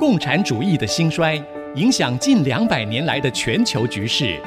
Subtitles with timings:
[0.00, 1.38] 共产主义的兴衰
[1.74, 4.40] 影响近两百年来的全球局势。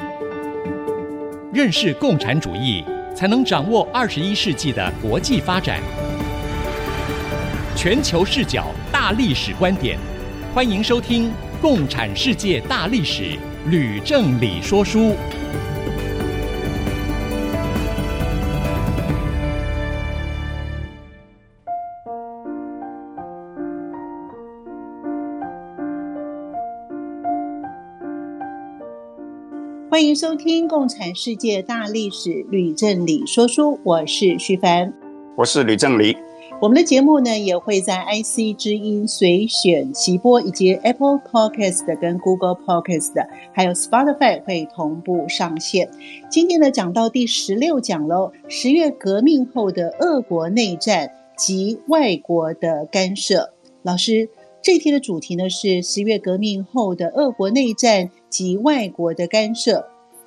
[1.52, 2.84] 认识共产主义，
[3.14, 5.78] 才能掌握二十一世纪的国际发展。
[7.76, 9.96] 全球视角大历史观点，
[10.52, 11.28] 欢迎收听
[11.62, 13.22] 《共产世界大历史》，
[13.70, 15.14] 吕正理说书。
[29.94, 34.92] 欢迎收听《共产世界大历史》，吕正理说书，我是徐凡，
[35.36, 36.16] 我是吕正理。
[36.60, 43.12] 我们的节目呢，也会在 IC 之音随选齐播，以及 Apple Podcast 跟 Google Podcast，
[43.52, 45.88] 还有 Spotify 会同步上线。
[46.28, 53.52] 今天呢，讲到第十六讲喽，十月革命后的俄国内战及外国的干涉。
[53.82, 54.28] 老师，
[54.60, 58.10] 这一天的主题呢是十月革命后的俄国内战。
[58.34, 59.86] 及外国的干涉，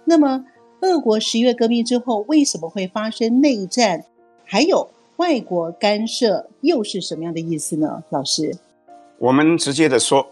[0.09, 0.45] 那么
[0.79, 4.05] 俄国十月革命之后为什么会发生内战？
[4.45, 8.01] 还有外国干涉又是什么样的意思呢？
[8.09, 8.57] 老师，
[9.17, 10.25] 我们直接的说，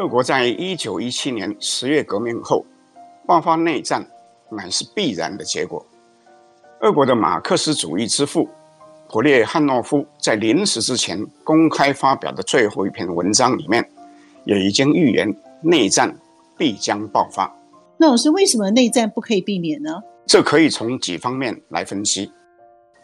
[0.00, 2.66] 俄国在一九一七年十月革命后
[3.24, 4.04] 爆发内战，
[4.50, 5.86] 乃是必然的结果。
[6.80, 8.48] 俄国的马克思主义之父
[9.08, 13.88] 普列汉诺夫在临死之前公开发表的最后一篇文章里面，
[14.44, 16.12] 也已经预言内战。
[16.56, 17.52] 必将爆发。
[17.96, 20.02] 那老师，为什么内战不可以避免呢？
[20.26, 22.32] 这可以从几方面来分析。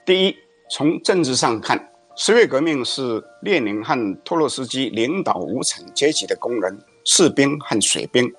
[0.04, 0.34] 第一，
[0.70, 8.30] 从政治上看，十月革命是列宁和托洛斯基领导无产阶级的工人、士兵和水兵，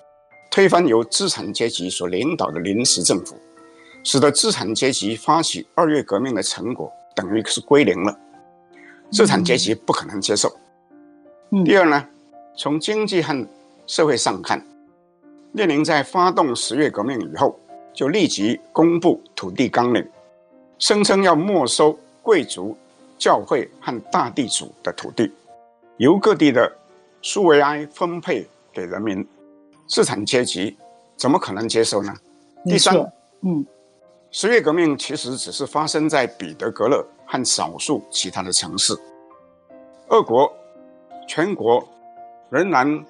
[0.50, 3.38] 推翻由资产阶级所领导的临时政府，
[4.04, 8.18] 使得资产阶级发起二月革命的成果等于是归零了。
[9.10, 10.52] 资产阶级不可能接受。
[11.52, 11.64] 嗯。
[11.64, 12.06] 第二呢，
[12.58, 13.48] 从经济和
[13.88, 14.66] 社会上看。
[15.54, 17.59] 列宁在发动十月革命以后，
[17.94, 20.09] 就立即公布土地纲领，
[20.80, 22.75] 声称要没收贵族、
[23.18, 25.30] 教会和大地主的土地，
[25.98, 26.72] 由各地的
[27.22, 29.28] 苏维埃分配给人民。
[29.88, 30.78] 资产阶级
[31.18, 32.14] 怎么可能接受呢？
[32.64, 32.96] 第三，
[33.42, 33.66] 嗯，
[34.30, 38.98] 十月革命其实只是发生在彼得格勒和少数其他的城市，
[40.08, 40.50] 俄国
[41.28, 41.86] 全国
[42.50, 43.06] 仍然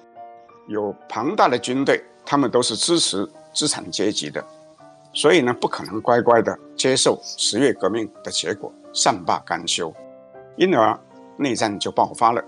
[0.66, 2.02] 有庞大的军队。
[2.24, 4.44] 他们都是支持资产阶级的，
[5.12, 9.92] 所以呢，不可能乖乖的接受十月革命的结果，善罢甘休，
[10.56, 10.98] 因而
[11.36, 12.42] 内战就爆发了。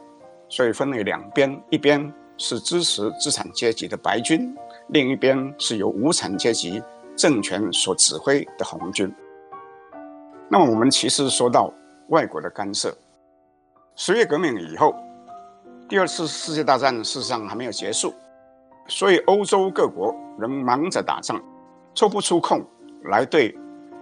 [0.48, 4.56] 所以分为两边，一边是支持资产阶级的白军，
[4.88, 6.82] 另一边是由无产阶级
[7.16, 9.12] 政权所指挥的红军。
[10.48, 11.72] 那么我们其实说到
[12.08, 12.96] 外国的干涉，
[13.96, 14.94] 十月革命以后，
[15.88, 18.14] 第二次世界大战事实上还没有结束。
[18.86, 21.40] 所以，欧洲各国仍忙着打仗，
[21.94, 22.62] 抽不出空
[23.04, 23.56] 来对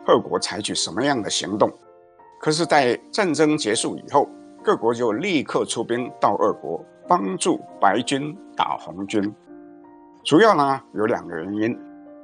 [0.06, 1.70] 俄国采取什么样的行动。
[2.40, 4.28] 可是，在战争结束以后，
[4.62, 9.32] 各国就立刻出兵到俄国，帮助白军打红军。
[10.24, 11.78] 主要呢有两个原因：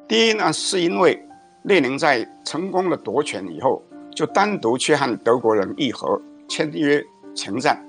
[0.08, 1.24] 第一呢，是因为
[1.62, 3.80] 列宁在成功的夺权以后，
[4.10, 7.00] 就单独去和德国人议和，签约
[7.36, 7.80] 停战。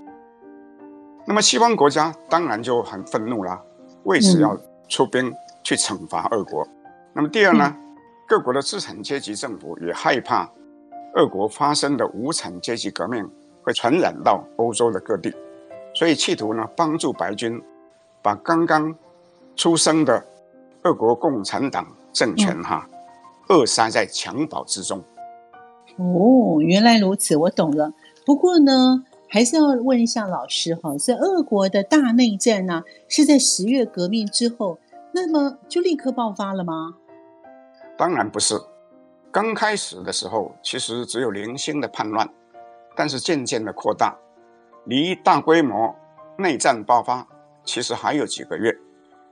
[1.26, 3.60] 那么，西方国家当然就很愤怒了。
[4.10, 5.32] 为此要出兵
[5.62, 6.64] 去惩罚俄国。
[6.64, 6.70] 嗯、
[7.14, 7.76] 那么第二呢，
[8.28, 10.50] 各国的资产阶级政府也害怕
[11.16, 13.30] 俄国发生的无产阶级革命
[13.62, 15.32] 会传染到欧洲的各地，
[15.94, 17.62] 所以企图呢帮助白军
[18.24, 18.96] 把刚刚
[19.56, 20.26] 出生的
[20.82, 22.90] 俄国共产党政权哈
[23.50, 25.04] 扼杀在襁褓之中。
[25.98, 27.94] 哦，原来如此，我懂了。
[28.26, 29.06] 不过呢。
[29.32, 34.80] 还是要问一下老师哈，在俄国的大内战呢，是在十月革命之后，
[35.14, 36.96] 那么就立刻爆发了吗？
[37.96, 38.60] 当然不是，
[39.32, 42.28] 刚开始的时候其实只有零星的叛乱，
[42.96, 44.18] 但是渐渐的扩大，
[44.86, 45.96] 离大规模
[46.36, 47.28] 内战爆发
[47.64, 48.76] 其实还有几个月。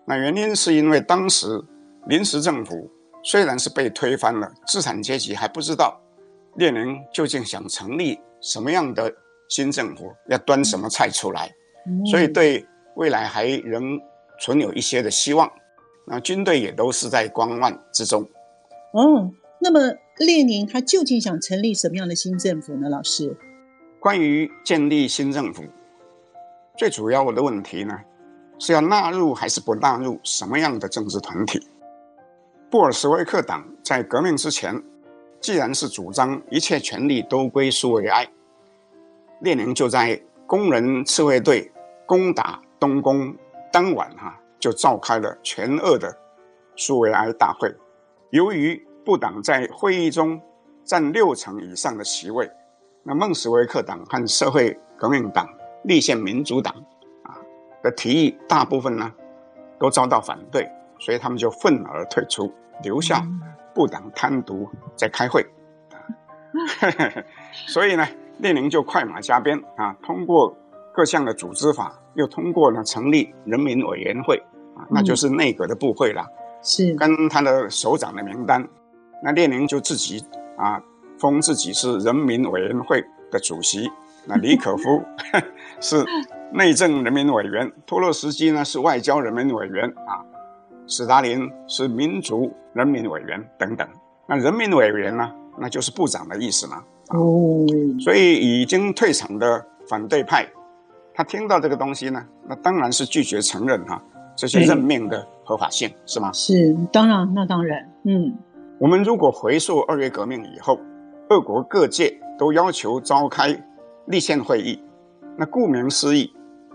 [0.05, 1.59] 那原因是因为当时
[2.05, 2.87] 临时政府
[3.23, 5.99] 虽然是被推翻了，资产阶级还不知道
[6.53, 9.11] 列宁究竟想成立什么样的。
[9.49, 11.49] 新政府要端什么菜出来，
[11.87, 12.65] 嗯、所以对
[12.95, 13.99] 未来还仍
[14.39, 15.49] 存有一些的希望。
[16.05, 18.21] 那军队也都是在观望之中。
[18.93, 22.87] 哦，那么列宁他究竟想成立什么样的新政府呢？
[22.89, 23.37] 老师，
[23.99, 25.63] 关于建立新政府，
[26.77, 27.99] 最主要的问题呢，
[28.57, 31.59] 是要纳入还是不纳入什么样的政治团体？
[32.69, 34.81] 布尔什维克党在革命之前，
[35.39, 38.27] 既然是主张一切权力都归苏维埃。
[39.39, 41.71] 列宁就在工人赤卫队
[42.05, 43.35] 攻打东宫
[43.71, 46.15] 当晚哈、啊、就召开了全俄的
[46.75, 47.73] 苏维埃大会。
[48.31, 50.41] 由于布党在会议中
[50.83, 52.49] 占六成以上的席位，
[53.03, 55.47] 那孟什维克党和社会革命党、
[55.83, 56.73] 立宪民主党
[57.23, 57.37] 啊
[57.83, 59.11] 的提议大部分呢
[59.79, 60.69] 都遭到反对，
[60.99, 62.53] 所以他们就愤而退出，
[62.83, 63.25] 留下
[63.73, 65.45] 布党单独在开会。
[67.67, 68.07] 所以呢，
[68.39, 70.55] 列宁就快马加鞭啊，通过
[70.93, 74.37] 各项的组织法，又通过了成立人民委员会
[74.75, 76.25] 啊，那就是内阁的部会了。
[76.61, 78.67] 是跟他的首长的名单，
[79.23, 80.23] 那列宁就自己
[80.57, 80.81] 啊
[81.19, 83.89] 封自己是人民委员会的主席，
[84.25, 85.03] 那李可夫
[85.79, 86.03] 是
[86.51, 90.25] 内政人民委员，托洛斯基呢是外交人民委员啊，
[90.87, 93.87] 史达林是民族人民委员等等。
[94.27, 96.83] 那人民委员呢，那就是部长的意思嘛。
[97.09, 97.65] 哦，
[97.99, 100.45] 所以已经退场的反对派，
[101.13, 104.03] 他听到这个东西呢，那当然是拒绝承认哈、啊。
[104.39, 106.31] 这些任命的合法性是吗？
[106.31, 108.37] 是，当然，那当然，嗯。
[108.79, 110.79] 我们如果回溯二月革命以后，
[111.29, 113.59] 俄国各界都要求召开
[114.05, 114.79] 立宪会议。
[115.35, 116.31] 那顾名思义，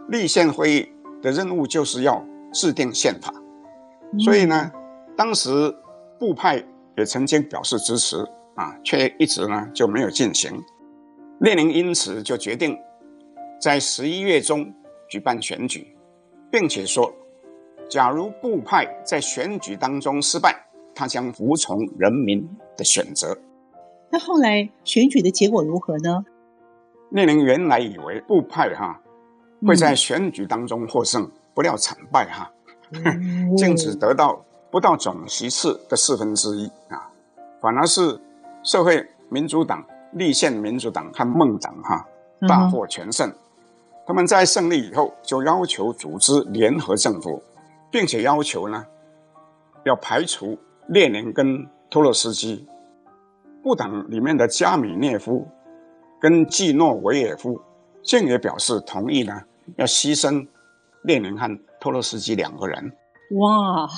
[0.08, 0.88] 立宪会议
[1.22, 2.20] 的任务就是要
[2.52, 3.32] 制定宪法。
[4.12, 4.72] 嗯、所以呢，
[5.16, 5.72] 当时
[6.18, 6.60] 布派
[6.96, 8.16] 也曾经表示支持
[8.62, 10.62] 啊，却一直呢就没有进行。
[11.40, 12.78] 列宁因此就决定
[13.60, 14.72] 在十一月中
[15.08, 15.96] 举办选举，
[16.50, 17.12] 并且说。
[17.90, 20.56] 假如布派在选举当中失败，
[20.94, 23.36] 他将服从人民的选择。
[24.08, 26.24] 那后来选举的结果如何呢？
[27.10, 28.98] 列宁原来以为布派哈
[29.66, 32.50] 会在选举当中获胜，嗯、不料惨败哈，
[33.58, 37.10] 竟只得到不到总席次的四分之一啊，
[37.60, 38.18] 反而是
[38.62, 42.06] 社会民主党、立宪民主党和孟党哈
[42.48, 43.28] 大获全胜。
[43.28, 43.34] 嗯、
[44.06, 47.42] 他们在胜利以后就要求组织联合政府。
[47.92, 48.86] 并且要求呢，
[49.84, 52.66] 要排除列宁跟托洛斯基，
[53.62, 55.46] 布党里面的加米涅夫
[56.18, 57.60] 跟季诺维也夫，
[58.02, 59.42] 竟也表示同意呢，
[59.76, 60.48] 要牺牲
[61.02, 62.90] 列宁和托洛斯基两个人。
[63.38, 63.88] 哇，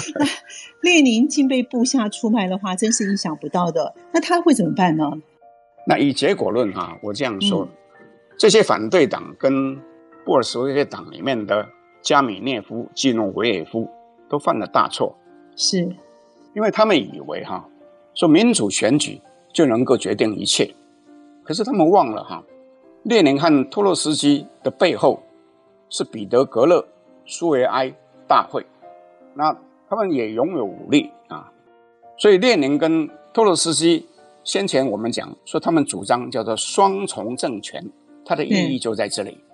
[0.82, 3.94] 列宁竟被部下出卖的话，真是意想不到的。
[4.12, 5.10] 那他会怎么办呢？
[5.86, 7.68] 那以结果论哈，我这样说，嗯、
[8.38, 9.76] 这些反对党跟
[10.24, 11.68] 布尔什维克党里面的。
[12.04, 13.88] 加米涅夫、季诺维也夫
[14.28, 15.16] 都犯了大错，
[15.54, 15.88] 是，
[16.52, 17.64] 因为他们以为哈，
[18.12, 19.22] 说民主选举
[19.52, 20.74] 就能够决定一切，
[21.44, 22.42] 可是他们忘了哈，
[23.04, 25.22] 列宁和托洛斯基的背后
[25.90, 26.84] 是彼得格勒
[27.24, 27.94] 苏维埃
[28.32, 28.64] 大会，
[29.34, 29.54] 那
[29.90, 31.52] 他们也拥有武力啊，
[32.16, 34.08] 所以列宁跟托洛斯基
[34.42, 37.84] 先前我们讲说他们主张叫做双重政权，
[38.24, 39.44] 它的意义就在这里，嗯、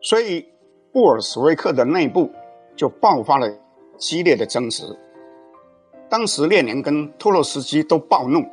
[0.00, 0.46] 所以。
[0.92, 2.28] 布尔什维克的内部
[2.74, 3.48] 就爆发了
[3.96, 4.82] 激烈的争执。
[6.08, 8.44] 当时列宁跟托洛斯基都暴怒，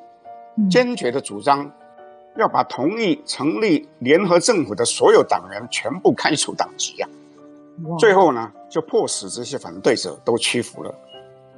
[0.69, 1.71] 坚决的主张
[2.37, 7.09] 要把同意成立联合政府的所有党员全部开除党籍啊！
[7.99, 10.93] 最后呢，就迫使这些反对者都屈服了，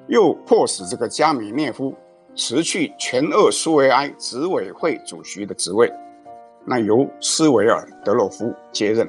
[0.07, 1.94] 又迫使这个加米涅夫
[2.36, 5.92] 辞去全俄苏维埃执委会主席的职位，
[6.66, 9.07] 那由斯维尔德洛夫接任。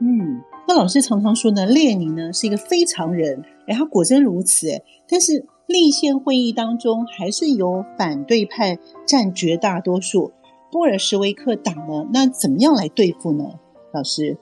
[0.00, 0.42] 嗯。
[0.68, 10.32] 那老师常常说呢，列宁呢是一个非常人，哎，他果真如此，哎，但是立宪会议当中还是由反对派占绝大多数，
[10.70, 13.44] 布尔什维克党呢，那怎么样来对付呢？
[13.92, 14.38] 老师，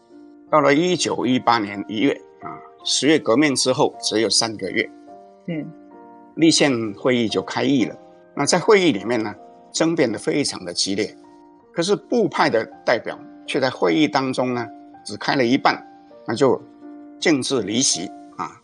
[0.51, 4.91] 到了一九一八年一月啊，十月革命之后只有三个月，
[5.47, 5.71] 嗯，
[6.35, 7.97] 立宪会议就开议了。
[8.35, 9.33] 那在会议里面呢，
[9.71, 11.17] 争辩的非常的激烈，
[11.73, 13.17] 可是布派的代表
[13.47, 14.67] 却在会议当中呢，
[15.05, 15.87] 只开了一半。
[16.27, 16.61] 那就
[17.19, 18.61] 径自离席啊，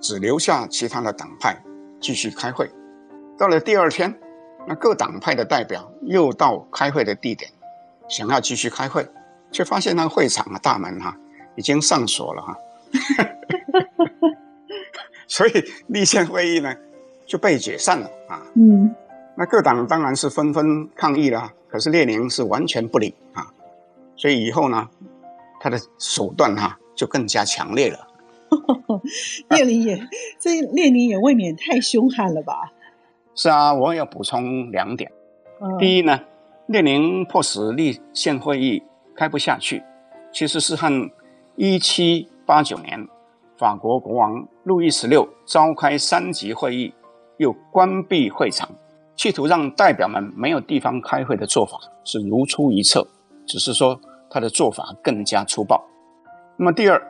[0.00, 1.62] 只留下其他的党派
[2.00, 2.70] 继续开会。
[3.38, 4.14] 到了第二天，
[4.66, 7.50] 那各党派的代表又到开会的地点，
[8.08, 9.06] 想要继续开会，
[9.50, 11.16] 却发现那个会场的大门哈、啊、
[11.56, 12.58] 已经上锁了哈、啊，
[15.26, 16.74] 所以立宪会议呢
[17.26, 18.42] 就被解散了啊。
[18.54, 18.94] 嗯，
[19.36, 23.46] 那各党当然是纷纷抗议了，可是列宁是完全不理啊，
[24.16, 24.88] 所以以后呢，
[25.60, 26.78] 他的手段哈、啊。
[26.98, 28.08] 就更加强烈了。
[29.50, 30.00] 列宁也，
[30.40, 32.72] 这列宁也未免太凶悍了吧？
[33.36, 35.08] 是啊，我要补充两点。
[35.60, 36.18] 嗯、第一呢，
[36.66, 38.82] 列宁迫使立宪会议
[39.18, 39.82] 开不下去，
[40.32, 41.10] 其实是和
[41.56, 43.04] 一七八九年
[43.56, 46.94] 法国国王路易十六召开三级会议，
[47.38, 48.70] 又关闭会场，
[49.16, 53.04] 企图让代表们没有地方开会的做法是如出一辙，
[53.44, 55.84] 只是说他的做法更加粗暴。
[56.56, 57.02] 那么第二，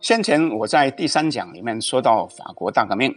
[0.00, 3.14] 先前我在第三讲里面说到法国大革命，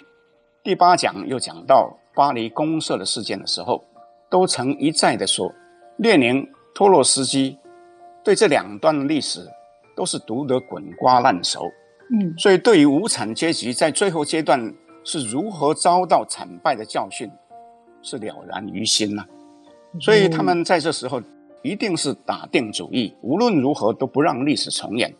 [0.63, 3.83] 第八讲又讲到巴黎公社的事件的时候，
[4.29, 5.53] 都曾一再的说，
[5.97, 7.57] 列宁、托洛斯基
[8.23, 9.47] 对这两段历史
[9.95, 11.71] 都是读得滚瓜烂熟。
[12.09, 14.73] 嗯，所以对于无产阶级在最后阶段
[15.03, 17.31] 是如何遭到惨败的教训，
[18.01, 19.27] 是了然于心呐、啊。
[19.99, 21.21] 所以他们在这时候
[21.61, 25.13] 一定是打定主意，无论如何都不让历史重演，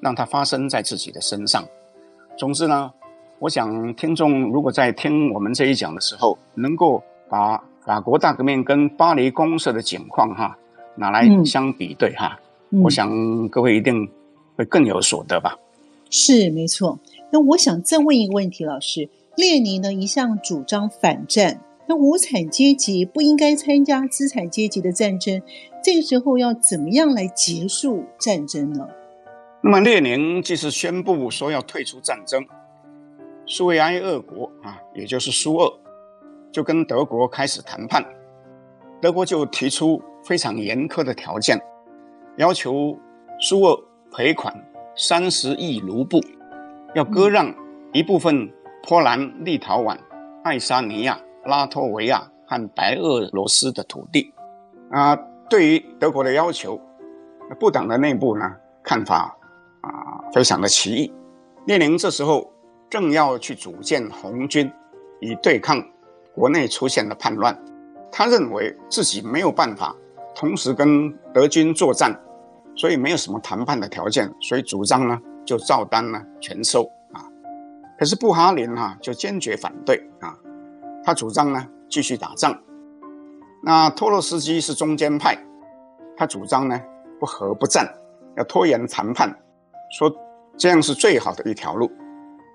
[0.00, 1.64] 让它发生在自己的身上。
[2.36, 2.92] 总之呢，
[3.38, 10.56] 我想听众如果在听我们这一讲的时候，能够把法国大革命跟巴黎公社的景况哈
[10.94, 12.38] 拿来相比对哈，
[12.70, 14.08] 嗯、我想各位一定
[14.56, 15.56] 会更有所得吧。
[16.10, 16.98] 是没错。
[17.30, 21.62] 那我想再问一个问题，老师，列宁呢一向主张反战。
[21.90, 25.40] 那无产阶级不应该参加资产阶级的战争，
[25.82, 28.86] 这个时候要怎么样来结束战争呢？
[29.62, 32.44] 那么列宁即使宣布说要退出战争，
[33.46, 35.72] 苏维埃俄国啊，也就是苏俄，
[36.52, 38.04] 就跟德国开始谈判。
[39.00, 41.58] 德国就提出非常严苛的条件，
[42.38, 42.98] 要求
[43.40, 43.78] 苏俄
[44.10, 44.54] 赔款
[44.96, 46.20] 三十亿卢布，
[46.94, 47.54] 要割让
[47.92, 48.50] 一部分
[48.82, 49.96] 波兰、立陶宛、
[50.42, 51.18] 爱沙尼亚。
[51.44, 54.34] 拉脱维亚和白俄罗斯的土地，
[54.90, 55.16] 啊，
[55.48, 56.78] 对于德国的要求，
[57.58, 58.44] 布党的内部呢
[58.82, 59.34] 看法
[59.80, 61.10] 啊非常的奇异。
[61.64, 62.52] 列宁这时候
[62.90, 64.70] 正要去组建红军，
[65.20, 65.82] 以对抗
[66.34, 67.58] 国内出现的叛乱，
[68.12, 69.96] 他认为自己没有办法
[70.34, 72.12] 同时跟德军作战，
[72.78, 77.26] 所以没有什么谈判的条件，所以主张呢就照单呢全收啊。
[77.98, 80.38] 可是布哈林哈、啊、就坚决反对啊。
[81.04, 82.56] 他主张呢继续打仗，
[83.64, 85.36] 那托洛斯基是中间派，
[86.16, 86.80] 他主张呢
[87.18, 87.92] 不和不战，
[88.36, 89.28] 要拖延谈判，
[89.98, 90.08] 说
[90.56, 91.90] 这样是最好的一条路。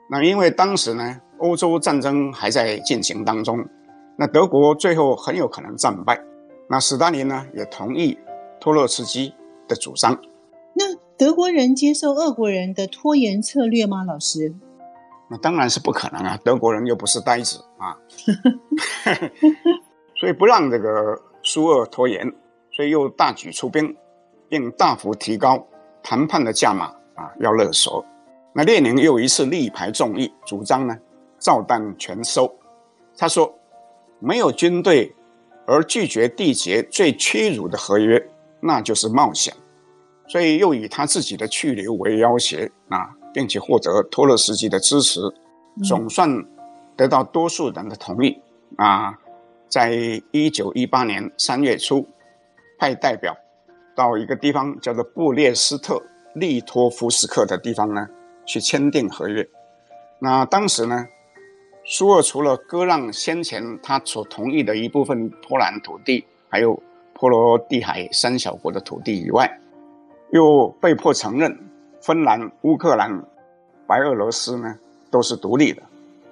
[0.10, 3.66] 那因为当时呢欧洲战争还在进行当中，
[4.16, 6.18] 那德国最后很有可能战败，
[6.70, 8.18] 那斯大林呢也同意
[8.62, 9.34] 托洛斯基
[9.68, 10.20] 的主张。
[10.74, 14.04] 那德国人接受俄国人的拖延策略吗？
[14.04, 14.54] 老师？
[15.30, 16.38] 那当然是不可能啊！
[16.44, 17.98] 德国人又不是呆子啊，
[20.20, 22.32] 所以不让这个苏俄拖延，
[22.72, 23.96] 所以又大举出兵，
[24.50, 25.66] 并大幅提高
[26.04, 28.06] 谈判的价码啊，要勒索。
[28.54, 30.96] 那列宁又一次力排众议，主张呢
[31.40, 32.54] 照单全收。
[33.18, 33.52] 他说，
[34.20, 35.16] 没有军队
[35.66, 38.24] 而拒绝缔结最屈辱的合约，
[38.64, 39.54] 那就是冒险。
[40.28, 43.16] 所以又以他自己的去留为要挟啊。
[43.36, 45.20] 并且获得托洛斯基的支持，
[45.84, 46.30] 总算
[46.96, 48.40] 得到多数人的同意。
[48.78, 49.20] 嗯、啊，
[49.68, 49.92] 在
[50.30, 52.08] 一九一八年三月初，
[52.78, 53.36] 派代表
[53.96, 56.00] 到一个地方叫做布列斯特
[56.36, 58.08] 利托夫斯克的地方呢，
[58.46, 59.44] 去签订合约。
[60.20, 61.08] 那当时呢，
[61.84, 66.80] 苏俄除了割让先前他所同意的一部分波兰土地，还有
[67.24, 69.50] 波罗的海三小国的土地以外，
[70.32, 71.58] 又被迫承认。
[72.02, 73.24] 芬兰、乌克兰、
[73.88, 74.78] 白俄罗斯呢，
[75.10, 75.82] 都是独立的，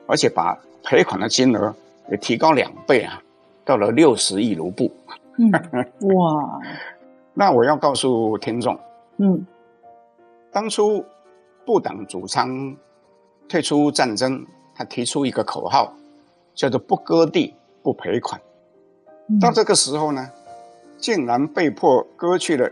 [0.05, 1.73] 而且把赔款的金额
[2.09, 3.23] 也提高两倍啊，
[3.63, 4.91] 到了六十亿卢布。
[5.37, 5.49] 嗯，
[6.13, 6.59] 哇！
[7.33, 8.77] 那我要告诉听众，
[9.15, 9.47] 嗯，
[10.51, 11.05] 当初
[11.65, 12.75] 不党主张
[13.47, 14.45] 退出战争，
[14.75, 15.93] 他提出一个口号，
[16.53, 18.41] 叫做“不割地不赔款”。
[19.31, 20.29] 嗯，到这个时候呢，
[21.01, 22.71] 竟然被迫割去了。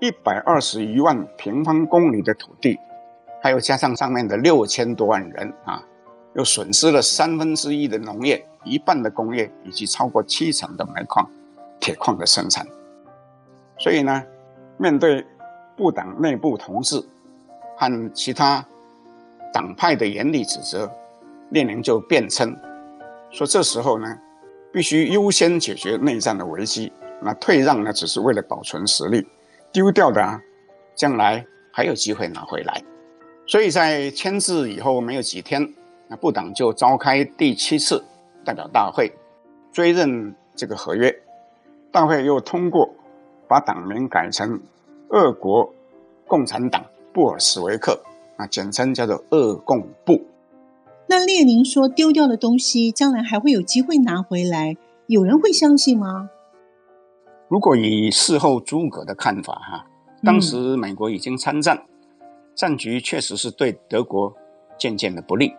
[0.00, 2.78] 一百二十余万平方公里的土地，
[3.42, 5.82] 还有加上上面的六千多万人啊，
[6.34, 11.28] 又损失了三分之一的农业、一半的工业以及超过七成的煤矿、
[11.80, 12.64] 铁矿的生产。
[13.76, 14.22] 所以呢，
[14.76, 15.26] 面对
[15.76, 17.04] 部党内部同志
[17.76, 18.64] 和其他
[19.52, 20.88] 党派的严厉指责，
[21.50, 22.56] 列宁就辩称
[23.32, 24.16] 说：“这时候呢，
[24.72, 29.26] 必须优先解决内战的危机，那退让呢，只是为了保存实力。”
[29.70, 30.40] 丢掉的啊，
[30.94, 32.82] 将来还有机会拿回来。
[33.46, 35.74] 所以在签字以后没有几天，
[36.08, 38.02] 那布党就召开第七次
[38.44, 39.12] 代表大会，
[39.70, 41.14] 追认这个合约。
[41.92, 42.88] 大会又通过
[43.46, 44.60] 把党名改成
[45.08, 45.72] 俄国
[46.26, 48.00] 共产党布尔什维克，
[48.36, 50.26] 啊，简称叫做俄共布。
[51.08, 56.30] 那列宁说丢掉的东西将来还会有机会拿回来，有人会相信吗？
[57.48, 59.86] 如果以事后诸葛的看法，哈，
[60.22, 61.82] 当时美国已经参战，
[62.54, 64.34] 战局确实是对德国
[64.78, 65.54] 渐渐的不利。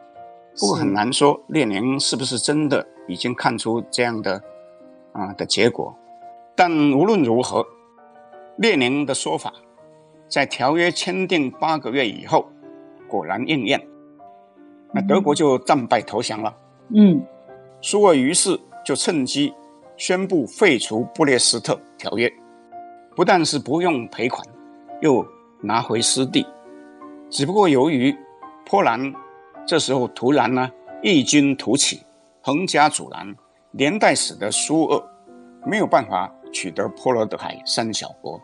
[0.59, 4.41] 不过很难说列宁是不是真的已经看出这样的
[5.13, 5.95] 啊的结果。
[6.55, 7.65] 但无论如何，
[8.57, 9.53] 列宁的说法，
[10.27, 12.49] 在条约签订八个月以后，
[13.07, 13.81] 果然应验，
[14.93, 16.53] 那德国就战败投降了。
[16.89, 17.25] 嗯，
[17.81, 19.53] 苏俄于是就趁机
[19.99, 22.31] 宣布废除布列斯特条约，
[23.17, 24.41] 不但是不用赔款，
[25.01, 25.23] 又
[25.61, 26.47] 拿回失地。
[27.29, 28.15] 只不过由于
[28.65, 29.13] 波兰
[29.67, 30.71] 这时候突然呢
[31.03, 32.01] 异军突起，
[32.41, 33.35] 横加阻拦，
[33.71, 35.05] 连带使得苏俄
[35.65, 38.39] 没有办法取得波罗的海三小国。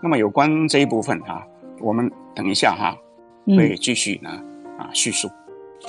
[0.00, 1.46] 那么有关这一部分哈、啊，
[1.80, 2.96] 我们等一下哈、啊、
[3.56, 5.28] 会继续呢、嗯、啊叙述。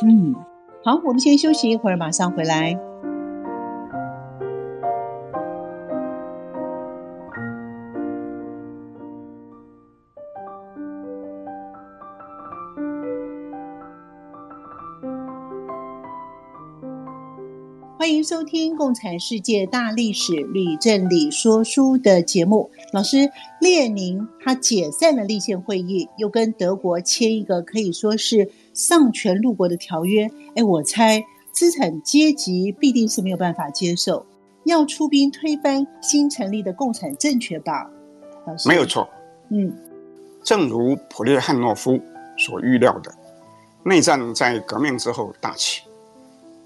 [0.01, 0.33] 嗯，
[0.83, 2.75] 好，我们先休息一会儿，马上回来。
[18.01, 22.67] 欢迎收听《共产世界大历史吕正理说书》的节目。
[22.91, 23.29] 老师，
[23.59, 30.27] 列宁他解散了立宪会议，又跟德国签一个可以说是丧权辱国的条约。
[30.55, 34.25] 哎，我猜资产阶级必定是没有办法接受，
[34.63, 37.87] 要出兵推翻新成立的共产政权吧？
[38.47, 39.07] 老师，没有错。
[39.51, 39.71] 嗯，
[40.43, 41.99] 正如普列汉诺夫
[42.35, 43.13] 所预料的，
[43.83, 45.83] 内战在革命之后大起。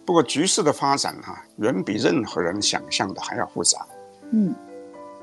[0.05, 3.85] 不过局势的发展哈、啊，远比任何人想象的还要复杂。
[4.31, 4.53] 嗯，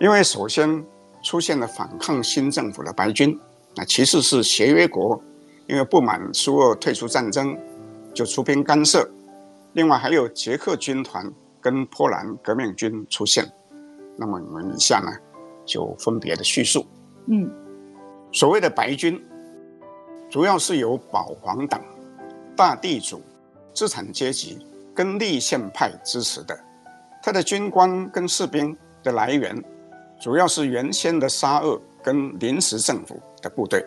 [0.00, 0.84] 因为首先
[1.22, 3.38] 出现了反抗新政府的白军，
[3.76, 5.22] 那其次是协约国，
[5.68, 7.56] 因为不满苏俄退出战争，
[8.12, 9.08] 就出兵干涉。
[9.74, 13.48] 另外还有捷克军团跟波兰革命军出现。
[14.16, 15.12] 那么我们以下呢，
[15.64, 16.84] 就分别的叙述。
[17.26, 17.48] 嗯，
[18.32, 19.22] 所谓的白军，
[20.28, 21.80] 主要是由保皇党、
[22.56, 23.22] 大地主、
[23.72, 24.66] 资产阶级。
[24.94, 26.58] 跟立宪派支持的，
[27.22, 29.62] 他的军官跟士兵的来源，
[30.20, 33.84] 主要是原先的沙俄跟临时政府的部队，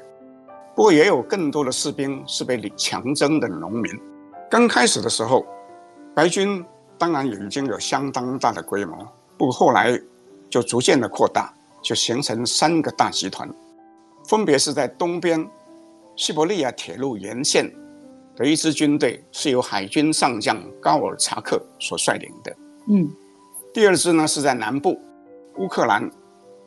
[0.75, 3.91] 不过也有更多的士兵是被强征的农民。
[4.49, 5.45] 刚开始的时候，
[6.15, 6.63] 白军
[6.97, 9.99] 当然已经有相当大的规模，不过后来
[10.49, 13.49] 就逐渐的扩大，就形成三个大集团，
[14.27, 15.47] 分别是在东边
[16.15, 17.69] 西伯利亚铁路沿线。
[18.35, 22.55] 的一支军队是由海军上将高尔察克所率领的。
[22.89, 23.09] 嗯，
[23.73, 24.99] 第二支呢是在南部
[25.57, 26.09] 乌克兰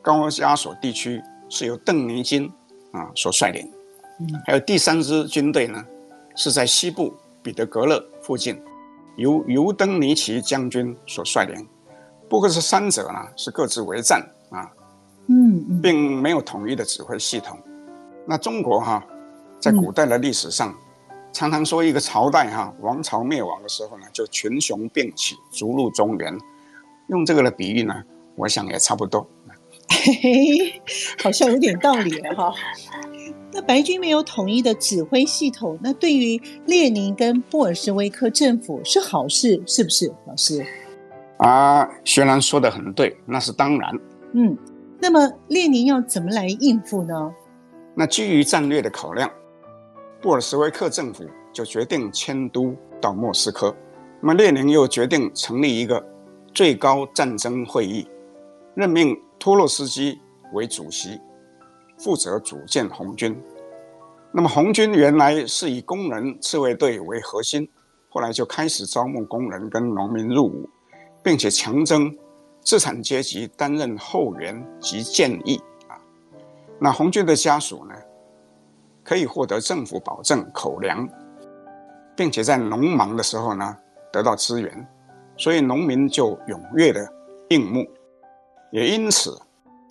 [0.01, 2.51] 高加索地区，是由邓尼金
[2.91, 3.71] 啊所率领。
[4.19, 5.85] 嗯，还有第三支军队呢
[6.35, 8.59] 是在西部彼得格勒附近，
[9.17, 11.67] 由尤登尼奇将军所率领。
[12.27, 14.65] 不过这三者呢是各自为战啊，
[15.27, 17.57] 嗯，嗯，并没有统一的指挥系统。
[18.25, 19.05] 那中国哈、啊，
[19.59, 20.69] 在古代的历史上。
[20.69, 20.75] 嗯
[21.31, 26.37] 常常说一个朝代哈王朝灭亡的时候呢，就群雄并起，逐鹿中原。
[27.07, 28.03] 用这个的比喻呢，
[28.35, 29.27] 我想也差不多。
[29.89, 30.81] 嘿嘿，
[31.23, 32.53] 好像有点道理哈。
[33.51, 40.63] 那白军没有统一的指挥系统，那对于列宁跟布尔什维克政府是好事，是不是，老师？
[41.37, 43.91] 啊，学兰说的很对，那是当然。
[44.33, 44.55] 嗯，
[44.99, 47.33] 那么列宁要怎么来应付呢？
[47.95, 49.29] 那基于战略的考量。
[50.21, 53.73] 布尔什维克政府就决定迁都到莫斯科，
[54.19, 56.05] 那么列宁又决定成立一个
[56.53, 58.05] 最高战争会议，
[58.75, 60.19] 任命托洛斯基
[60.51, 61.17] 为主席，
[61.97, 63.33] 负责组建红军。
[64.31, 67.67] 那么红军原来是以工人自卫队为核心，
[68.09, 70.69] 后来就开始招募工人跟农民入伍，
[71.23, 72.13] 并且强征
[72.61, 75.55] 资产阶级担任后援及建议
[75.87, 75.95] 啊。
[76.77, 77.95] 那红军的家属呢？
[79.09, 81.09] 可以获得政府保证口粮，
[82.15, 83.75] 并且在农忙的时候呢
[84.13, 84.87] 得到支援，
[85.35, 87.11] 所以农民就踊跃的
[87.49, 87.83] 应募，
[88.71, 89.35] 也因此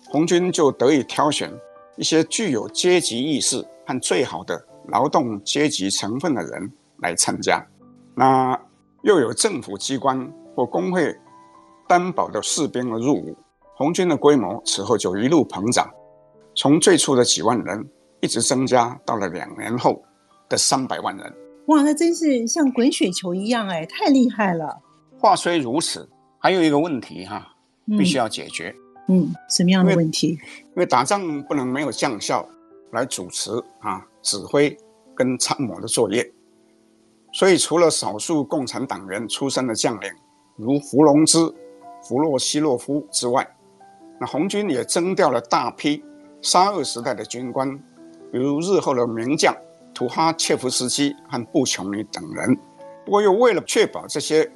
[0.09, 1.51] 红军就得以挑选
[1.97, 7.61] 一些具有阶级意识和最好的劳动阶级成分的人来参加。
[8.15, 8.57] 那
[9.01, 11.13] 又有政府机关或工会
[11.89, 13.37] 担保的士兵的入伍，
[13.75, 15.91] 红军的规模此后就一路膨胀，
[16.55, 17.85] 从最初的几万人。
[18.21, 20.03] 一直增加到了两年后
[20.47, 21.33] 的三百万人。
[21.67, 24.81] 哇，那真是像滚雪球一样哎，太厉害了。
[25.19, 27.47] 话虽如此，还有一个问题哈，
[27.85, 28.75] 必须要解决。
[29.07, 30.29] 嗯，什么样的问题？
[30.29, 32.47] 因为，因为打仗不能没有将校
[32.91, 34.75] 来主持啊、指挥
[35.15, 36.31] 跟参谋的作业，
[37.31, 40.09] 所以除了少数共产党员出身的将领，
[40.55, 41.37] 如弗龙芝、
[42.01, 43.47] 弗洛西洛夫之外，
[44.19, 46.03] 那红军也征调了大批
[46.41, 47.79] 沙俄时代的军官。
[48.31, 49.55] 比如日后的名将
[49.93, 52.55] 图哈切夫斯基和布琼尼等人，
[53.05, 54.49] 不过又为了确保这些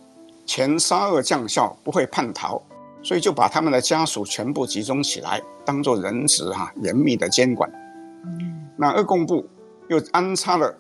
[0.46, 2.62] 前沙俄将校不会叛逃，
[3.02, 7.72] 所以就把他们的家属全部集中起来，当做人质哈，严密的监管。
[8.78, 9.46] 那俄共部
[9.88, 10.74] 又安插了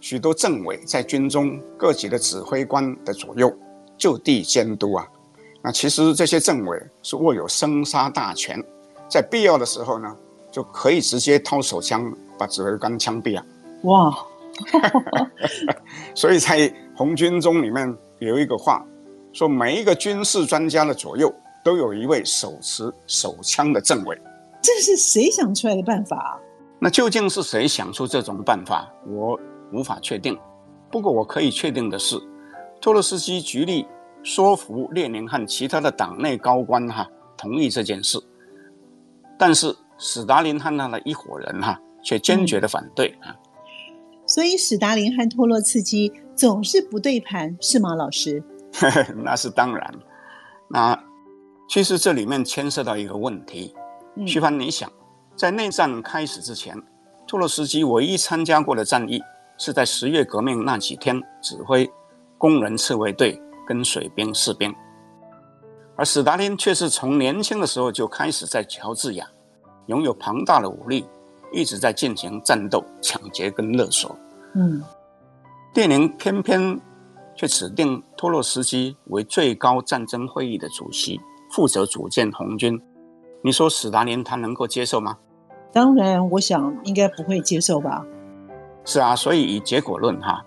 [0.00, 3.52] 许多政委在军中各级的指挥官的左右
[3.96, 5.06] 就地监督啊。
[5.62, 8.62] 那其实这些政委是握有生杀大权，
[9.08, 10.14] 在必要的时候呢，
[10.52, 13.44] 就可以直接掏手枪把指挥官枪毙啊。
[13.82, 14.14] 哇！
[16.14, 18.84] 所以在红军中里面有一个话，
[19.32, 21.32] 说每一个军事专家的左右
[21.64, 24.16] 都有一位手持手枪的政委。
[24.62, 26.38] 这是谁想出来的办法啊？
[26.78, 28.88] 那究竟是谁想出这种办法？
[29.06, 29.38] 我
[29.72, 30.38] 无法确定。
[30.90, 32.16] 不过我可以确定的是，
[32.80, 33.84] 托洛斯基极力
[34.22, 38.18] 说服列宁和其他的党内高官哈同意这件事，
[39.36, 43.34] 但是史达林和他的一伙人哈却坚决的反对啊。
[44.26, 48.42] 所以史达林和托洛茨基总是不对盘，是吗，老师？
[49.24, 49.94] 那是当然。
[50.68, 50.98] 那
[51.68, 53.74] 其实这里面牵涉到一个问题。
[54.26, 54.90] 徐帆，你想，
[55.34, 56.80] 在内战开始之前，
[57.26, 59.20] 托洛茨基唯一参加过的战役
[59.58, 61.90] 是在十月革命那几天指挥
[62.38, 64.74] 工人自卫队跟水兵士兵，
[65.96, 69.26] 而史达林却是从年轻的时候就开始在乔治亚
[69.86, 71.04] 拥有庞大的武力，
[71.54, 74.14] 一直在进行战斗、抢劫跟勒索。
[74.54, 74.82] 嗯，
[75.74, 76.80] 列宁偏偏
[77.36, 82.80] 却指定托洛斯基为最高战争会议的主席，负责组建红军。
[83.42, 85.16] 你说史达林他能够接受吗？
[85.72, 88.04] 当然，我想应该不会接受吧。
[88.84, 90.44] 是啊，所以以结果论哈，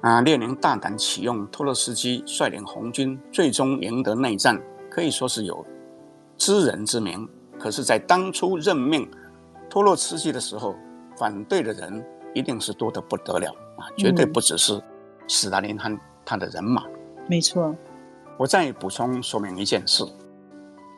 [0.00, 5.64] 啊，列宁大胆启用托洛斯基率领红军，最终赢得内战，可以说是有
[6.38, 7.28] 知人之明。
[7.58, 9.06] 可是，在当初任命
[9.70, 10.74] 托洛斯基的时候，
[11.16, 12.04] 反对的人
[12.34, 14.82] 一定是多得不得了啊，绝对不只是
[15.28, 16.82] 斯大林他他的人马。
[16.86, 16.92] 嗯，
[17.28, 17.74] 没错。
[18.36, 20.04] 我再补充说明一件事。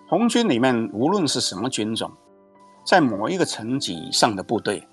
[0.08, 2.10] 红军里面无论是什么军种，
[2.84, 4.86] 在某一个层级以上的部队，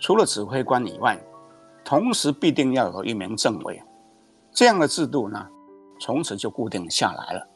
[0.00, 1.18] 除了指挥官以外，
[1.84, 3.82] 同时必定要有一名政委。
[4.52, 5.46] 这样的制度呢，
[6.00, 7.46] 从此就固定下来了。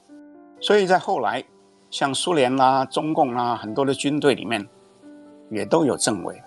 [0.61, 1.45] 所以在后来，
[1.91, 4.67] 像苏联啦、中共啦，很多的军队里面
[5.51, 6.41] 也都有政委。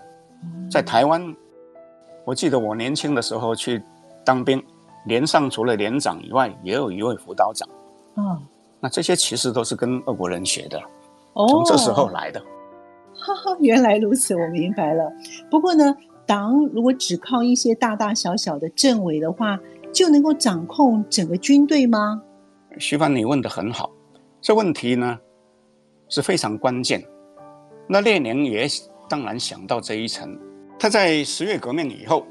[0.70, 1.34] 在台湾，
[2.24, 3.82] 我记得我年轻的时候去
[4.24, 4.62] 当兵，
[5.06, 7.68] 连上除了连长以外，也有一位辅导长。
[8.16, 8.40] 嗯。
[8.80, 10.80] 那这些其实都是跟俄国人学的，
[11.48, 12.40] 从这时候来的。
[13.12, 15.12] 哈哈，原来如此，我明白了。
[15.50, 19.58] 不过呢，党如果只靠一些大大小小的政委的话，
[19.92, 22.22] 就能够掌控整个军队吗？
[22.78, 23.90] 徐帆，你问的很好，
[24.40, 25.18] 这问题呢
[26.08, 27.04] 是非常关键。
[27.88, 28.68] 那列宁也
[29.08, 30.38] 当然想到这一层，
[30.78, 32.26] 他在十月革命以后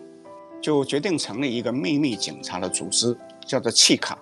[0.62, 4.18] 就决定成立一个秘密警察的组织，叫做契卡。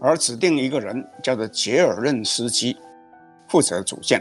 [0.00, 2.76] 而指定一个人叫做杰尔任斯基，
[3.48, 4.20] 负责组建。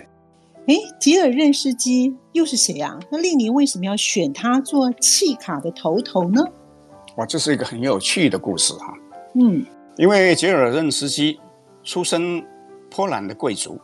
[0.68, 2.98] 哎，杰尔任斯基又是谁啊？
[3.12, 6.41] 那列宁为什么要选他做契卡的头头呢？
[7.18, 8.94] 哇，这是一个很有趣的故事哈。
[9.34, 9.65] 嗯，
[9.98, 11.39] 因为杰尔任斯基
[11.84, 12.44] 出身
[12.89, 13.80] 波兰的贵族，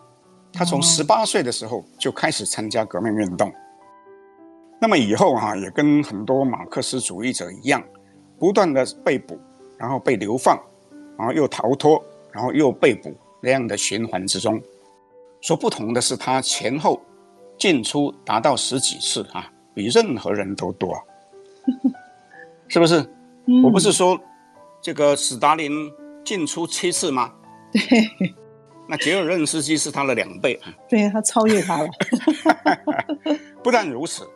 [0.54, 3.52] 他从十八岁的时候就开始参加革命运动。
[4.80, 7.84] 那么以后哈，也跟很多马克思主义者一样，
[8.40, 9.40] 不断的被捕，
[9.78, 10.60] 然后被流放。
[11.18, 14.60] 然后又逃脱，然后又被捕，那样的循环之中。
[15.40, 17.00] 所不同的是，他前后
[17.60, 21.00] 进出达到十几次啊，比任何人都多，
[22.68, 23.02] 是不是？
[23.46, 24.20] 嗯、我不是说
[24.82, 25.72] 这个史达林
[26.26, 27.32] 进出七次吗？
[27.72, 28.34] 对。
[28.92, 30.70] 那杰尔任斯基是他的两倍啊。
[30.88, 31.88] 对，他超越他了。
[33.64, 34.28] 不但如此，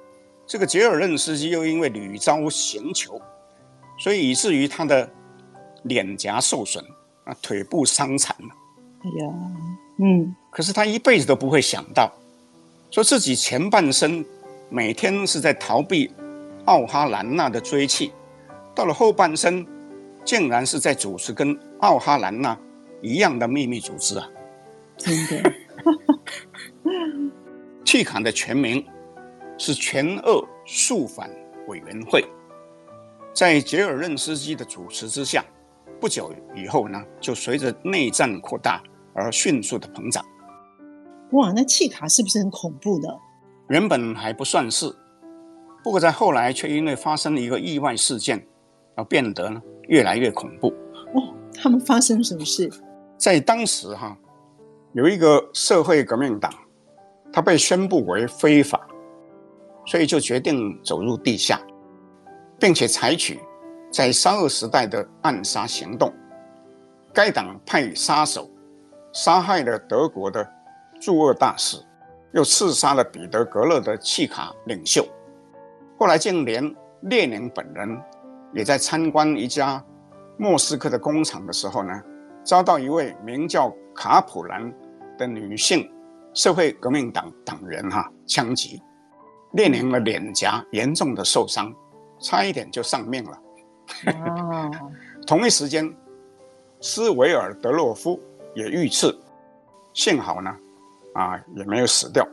[0.47, 3.21] 这个杰尔任斯基又因为屡遭刑求，
[3.99, 5.07] 所以以至于他的。
[5.87, 6.83] 脸颊受损
[7.25, 8.49] 啊，腿部伤残了。
[9.03, 9.33] 哎呀，
[9.99, 12.11] 嗯，可是他一辈子都不会想到，
[12.89, 14.25] 说自己前半生
[14.67, 16.11] 每天是在逃避
[16.65, 18.09] 奥哈兰娜的追缉，
[18.73, 19.63] 到了后半生，
[20.23, 22.57] 竟然是在主持跟奥哈兰娜
[23.03, 24.27] 一样的秘密组织啊！
[24.97, 25.53] 真的，
[27.85, 28.85] 契卡的全名
[29.57, 31.29] 是全俄肃反
[31.67, 32.23] 委员会，
[33.33, 35.43] 在杰尔任斯基的主持之下。
[35.97, 40.23] 不久以后呢，就随着内战扩大而迅速的膨胀。
[41.31, 43.07] 哇，那契卡是不是很恐怖的？
[43.69, 44.93] 原本还不算是，
[45.83, 48.45] 不过在后来却因为发生了一个意外事件，
[48.95, 50.67] 而变得呢越来越恐怖。
[51.13, 52.69] 哦，他们发生什么事？
[53.17, 54.15] 在当时哈，
[54.95, 56.49] 有一个社会革命党，
[57.33, 58.79] 它被宣布为非法，
[59.85, 61.59] 所以就决定走入地下，
[62.57, 63.37] 并且采取。
[63.91, 66.13] 在沙俄时代的暗杀行动，
[67.13, 68.49] 该党派杀手
[69.13, 70.45] 杀害了德国的
[70.99, 71.77] 驻俄大使，
[72.31, 75.05] 又刺杀了彼得格勒的契卡领袖，
[75.97, 78.01] 后来竟连列宁本人
[78.53, 79.83] 也在参观一家
[80.37, 82.01] 莫斯科的工厂的时候呢，
[82.45, 84.73] 遭到一位名叫卡普兰
[85.17, 85.89] 的女性
[86.33, 88.81] 社会革命党党人哈枪击，
[89.53, 91.73] 列宁的脸颊严重的受伤，
[92.19, 93.39] 差一点就丧命了。
[94.07, 94.71] 哦、
[95.25, 95.91] 同一时间，
[96.81, 98.19] 斯维尔德洛夫
[98.53, 99.17] 也遇刺，
[99.93, 100.55] 幸好呢，
[101.13, 102.27] 啊也没有死掉。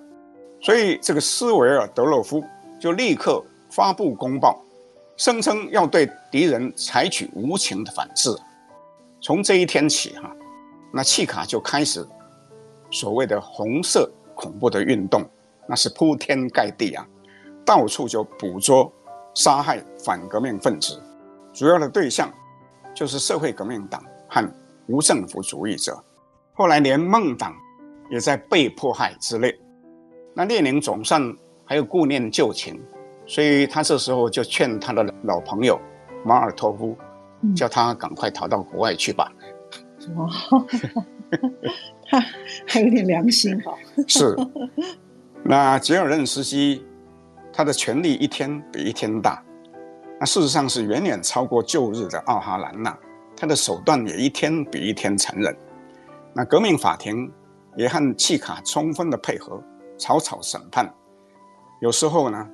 [0.60, 2.42] 所以这个斯维尔德洛夫
[2.80, 4.60] 就立刻发布公报，
[5.16, 8.30] 声称要对敌人采取无情的反制。
[9.20, 10.34] 从这一天起，哈，
[10.92, 12.06] 那契卡就开始
[12.92, 15.28] 所谓的红色恐怖的运动，
[15.66, 17.04] 那是铺天盖地啊，
[17.64, 18.92] 到处就捕捉、
[19.34, 21.02] 杀害反革命分子。
[21.52, 22.32] 主要的对象
[22.94, 24.46] 就是社会革命党和
[24.86, 25.98] 无政府主义者，
[26.52, 27.54] 后来连孟党
[28.10, 29.58] 也在被迫害之列。
[30.34, 31.20] 那列宁总算
[31.64, 32.80] 还有顾念旧情，
[33.26, 35.80] 所以他这时候就劝他的老朋友
[36.24, 36.96] 马尔托夫，
[37.54, 39.32] 叫他赶快逃到国外去吧。
[42.12, 42.22] 哈
[42.68, 43.74] 还有点良心哈。
[44.06, 44.36] 是，
[45.42, 46.84] 那杰尔任斯基，
[47.52, 49.42] 他的权力一天比一天大。
[50.20, 52.96] 那事实上是远远超过旧日的奥哈兰娜，
[53.36, 55.56] 他的手段也一天比一天残忍。
[56.34, 57.30] 那革命法庭
[57.76, 59.60] 也和契卡充分的配合，
[59.98, 60.88] 草草审判。
[61.80, 62.48] 有时候呢，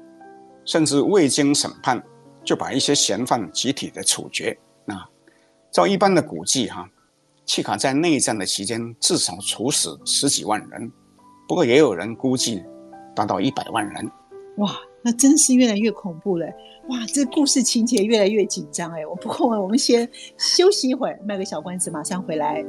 [0.64, 2.02] 甚至未经审判
[2.42, 4.56] 就把一些嫌犯集体的处决。
[4.86, 5.06] 那
[5.70, 6.88] 照一般的估计，哈，
[7.48, 10.92] 契卡在内战的期间至少处死十几万人，
[11.48, 12.62] 不过也有人估计
[13.16, 14.10] 达到一百万人。
[14.58, 14.76] 哇！
[15.00, 16.46] 那真是越来越恐怖了，
[16.88, 17.06] 哇！
[17.06, 19.06] 这故事情节越来越紧张哎。
[19.06, 20.06] 我不过我们先
[20.36, 22.62] 休息一会儿，卖个小关子，马上回来。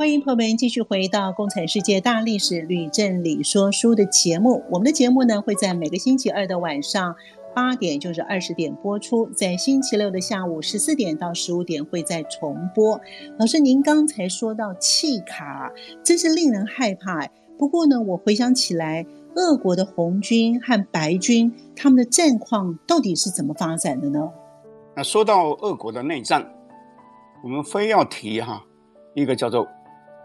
[0.00, 4.64] 欢迎朋友们继续回到《共产世界大历史吕振理说书》的节目。
[4.70, 7.14] 我们的节目呢，会在每个星期二的晚上。
[7.54, 12.98] 八点就是二十点播出，在星期六的下午十四点到十五点会再重播。
[13.38, 15.70] 老师，您刚才说到契卡，
[16.02, 17.28] 真是令人害怕。
[17.58, 24.30] 不过呢，我回想起来，俄国的红军和白军他们的战况到底是怎么发展的呢？
[24.96, 26.50] 那说到俄国的内战，
[27.44, 28.64] 我们非要提哈
[29.14, 29.68] 一个叫做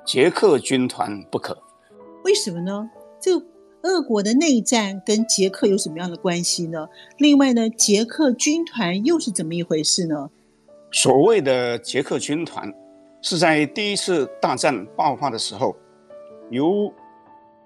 [0.06, 1.58] 捷克军团不可。
[2.24, 2.90] 为什么呢？
[3.20, 3.46] 这个。
[3.86, 6.90] 俄国的内战跟捷克有什么样的关系呢？
[7.20, 10.28] 另外呢，捷克军团又是怎么一回事呢？
[10.92, 12.74] 所谓的捷克军团，
[13.22, 15.76] 是在第一次大战爆发的时候，
[16.50, 16.92] 由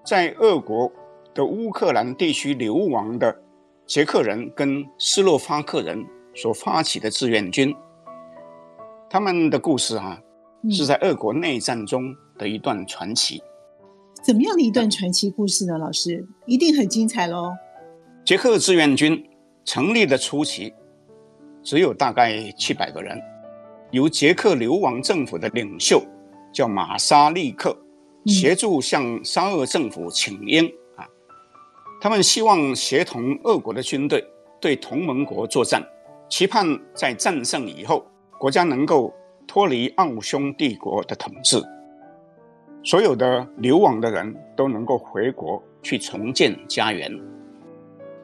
[0.04, 0.92] 在俄国
[1.32, 3.34] 的乌克兰地区流亡的
[3.86, 7.74] 捷克人跟斯洛伐克人所发起的志愿军。
[9.08, 10.20] 他们的故事啊，
[10.70, 13.40] 是在俄国内战中的一段传奇。
[14.24, 15.76] 怎么样的一段传奇故事呢？
[15.78, 17.52] 老师一定很精彩喽！
[18.24, 19.22] 捷克志愿军
[19.64, 20.72] 成立的初期，
[21.62, 23.20] 只有大概七百个人，
[23.90, 26.02] 由捷克流亡政府的领袖
[26.52, 27.76] 叫马沙利克
[28.26, 31.06] 协助向沙俄政府请缨啊，
[32.00, 34.22] 他们希望协同俄国的军队
[34.60, 35.82] 对同盟国作战，
[36.28, 38.04] 期盼在战胜以后，
[38.38, 39.12] 国家能够
[39.46, 41.62] 脱离奥匈帝国的统治。
[42.82, 47.12] 所有的流亡的人都能够回国去重建家园。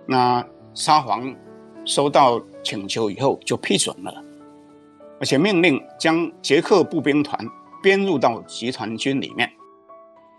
[0.06, 1.34] 那沙皇
[1.84, 4.24] 收到请求以后就批准了，
[5.20, 7.38] 而且命令将捷克步兵团
[7.82, 9.50] 编入到集团军里面。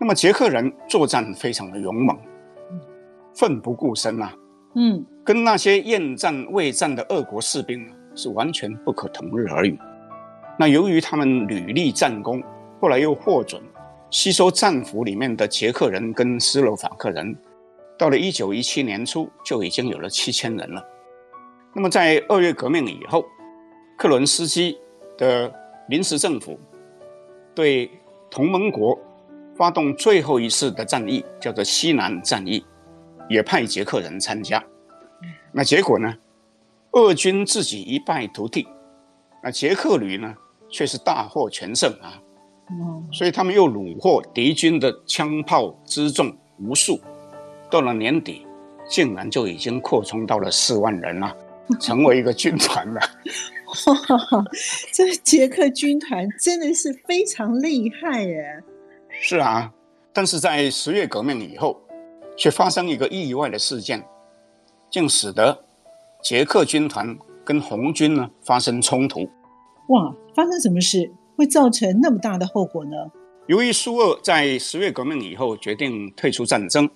[0.00, 2.16] 那么捷克人作战非常的勇猛，
[3.34, 4.30] 奋不顾身呐，
[4.74, 9.78] 嗯，跟那些厌战畏战的俄国士兵是完全不可同日而语。
[10.58, 12.42] 那由于他们屡立战功，
[12.80, 13.62] 后来又获准。
[14.10, 17.36] 吸收战俘里面的捷克人跟斯洛伐克人，
[17.98, 20.82] 到了一九一七年初就已经有了七千人了。
[21.74, 23.24] 那么在二月革命以后，
[23.96, 24.78] 克伦斯基
[25.16, 25.52] 的
[25.88, 26.58] 临时政府
[27.54, 27.90] 对
[28.30, 28.98] 同盟国
[29.56, 32.64] 发动最后一次的战役，叫做西南战役，
[33.28, 34.62] 也派捷克人参加。
[35.52, 36.14] 那结果呢？
[36.92, 38.66] 俄军自己一败涂地，
[39.42, 40.34] 那捷克旅呢
[40.70, 42.18] 却是大获全胜啊。
[43.12, 47.00] 所以他们又虏获敌军的枪炮辎重无数，
[47.70, 48.46] 到了年底，
[48.88, 51.34] 竟然就已经扩充到了四万人了，
[51.80, 53.00] 成为一个军团了。
[53.68, 54.44] 哇，
[54.92, 58.62] 这捷克军团真的是非常厉害耶！
[59.10, 59.72] 是啊，
[60.12, 61.80] 但是在十月革命以后，
[62.36, 64.02] 却发生一个意外的事件，
[64.90, 65.64] 竟使得
[66.22, 69.20] 捷克军团跟红军呢发生冲突。
[69.88, 72.90] 哇，发生什么事会造成那么大的后果呢？
[73.46, 76.90] 由于苏俄在十月革命以后决定退出战争，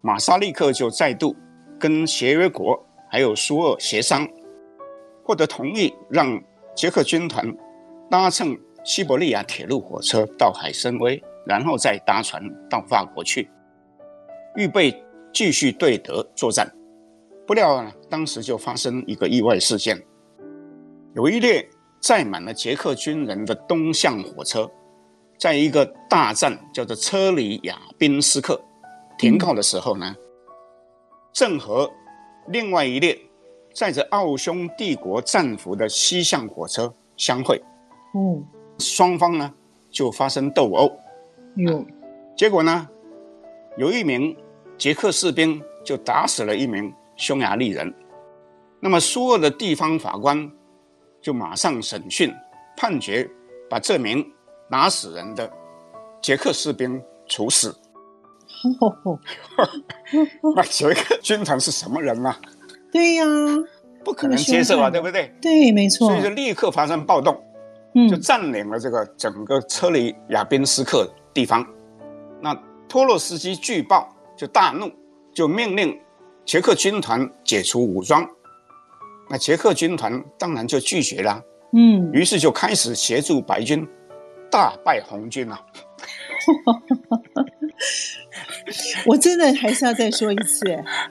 [0.00, 1.34] 马沙立刻就再度
[1.76, 4.24] 跟协约国还有苏俄协商，
[5.24, 6.40] 获得同意，让
[6.76, 7.52] 捷克军团
[8.08, 13.50] 搭乘西伯利亚铁路火车到海参崴，然后再搭船到法国去，
[14.54, 16.72] 预备继续对德作战。
[17.44, 20.00] 不料呢，当时就发生一个意外事件，
[21.14, 21.68] 有一列
[22.00, 24.70] 载满了捷克军人的东向火车，
[25.38, 28.60] 在一个大站叫做车里亚宾斯克
[29.18, 30.16] 停靠的时候呢，
[31.32, 31.90] 正和
[32.48, 33.18] 另外一列
[33.74, 37.62] 载着奥匈帝国战俘的西向火车相会。
[38.14, 38.44] 嗯，
[38.78, 39.52] 双方呢
[39.90, 40.90] 就发生斗殴。
[41.56, 41.84] 有，
[42.36, 42.88] 结果呢，
[43.76, 44.34] 有一名
[44.78, 47.94] 捷克士兵就打死了一名匈牙利人。
[48.80, 50.50] 那么苏俄的地方法官
[51.22, 52.34] 就马上审讯，
[52.76, 53.28] 判决
[53.68, 54.24] 把这名。
[54.70, 55.52] 打死人的
[56.22, 57.74] 捷克士兵处死。
[60.54, 62.38] 那捷克军团是什么人啊？
[62.92, 63.24] 对呀，
[64.04, 65.34] 不可能接受啊，对不对？
[65.42, 66.06] 对，没错。
[66.08, 67.36] 所以就立刻发生暴动，
[67.96, 71.04] 嗯就占领了这个整个车里亚宾斯克
[71.34, 71.66] 地方。
[72.40, 72.54] 那
[72.88, 74.88] 托洛斯基据报就大怒，
[75.34, 76.00] 就命令
[76.44, 78.24] 捷克军团解除武装。
[79.30, 81.40] 那捷克军团当然就拒绝了，
[81.72, 83.86] 嗯，于是就开始协助白军。
[84.50, 85.64] 大败红军啊！
[89.06, 90.64] 我真的还是要再说一次，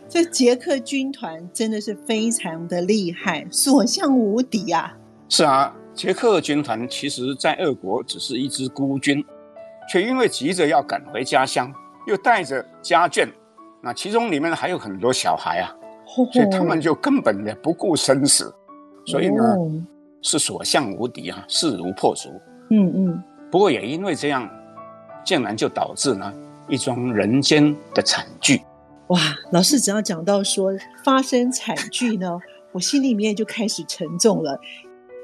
[0.10, 4.98] 这捷克军团真的是非常的厉害，所向无敌啊！
[5.30, 9.24] 是啊，捷克军团其实在俄国只是一支孤军，
[9.90, 11.74] 却因为急着要赶回家乡，
[12.08, 13.30] 又带着家眷，
[13.82, 15.74] 那其中里面还有很多小孩啊，
[16.32, 18.54] 所以他们就根本的不顾生死，
[19.06, 19.44] 所以呢，
[20.22, 22.30] 是所向无敌啊，势如破竹。
[22.72, 23.24] 嗯嗯。
[23.52, 24.50] 不过也因为这样，
[25.24, 26.34] 竟然就导致呢
[26.68, 28.62] 一桩人间的惨剧。
[29.08, 29.20] 哇，
[29.52, 30.72] 老师只要讲到说
[31.04, 32.40] 发生惨剧呢，
[32.74, 34.60] 我心里面就开始沉重了。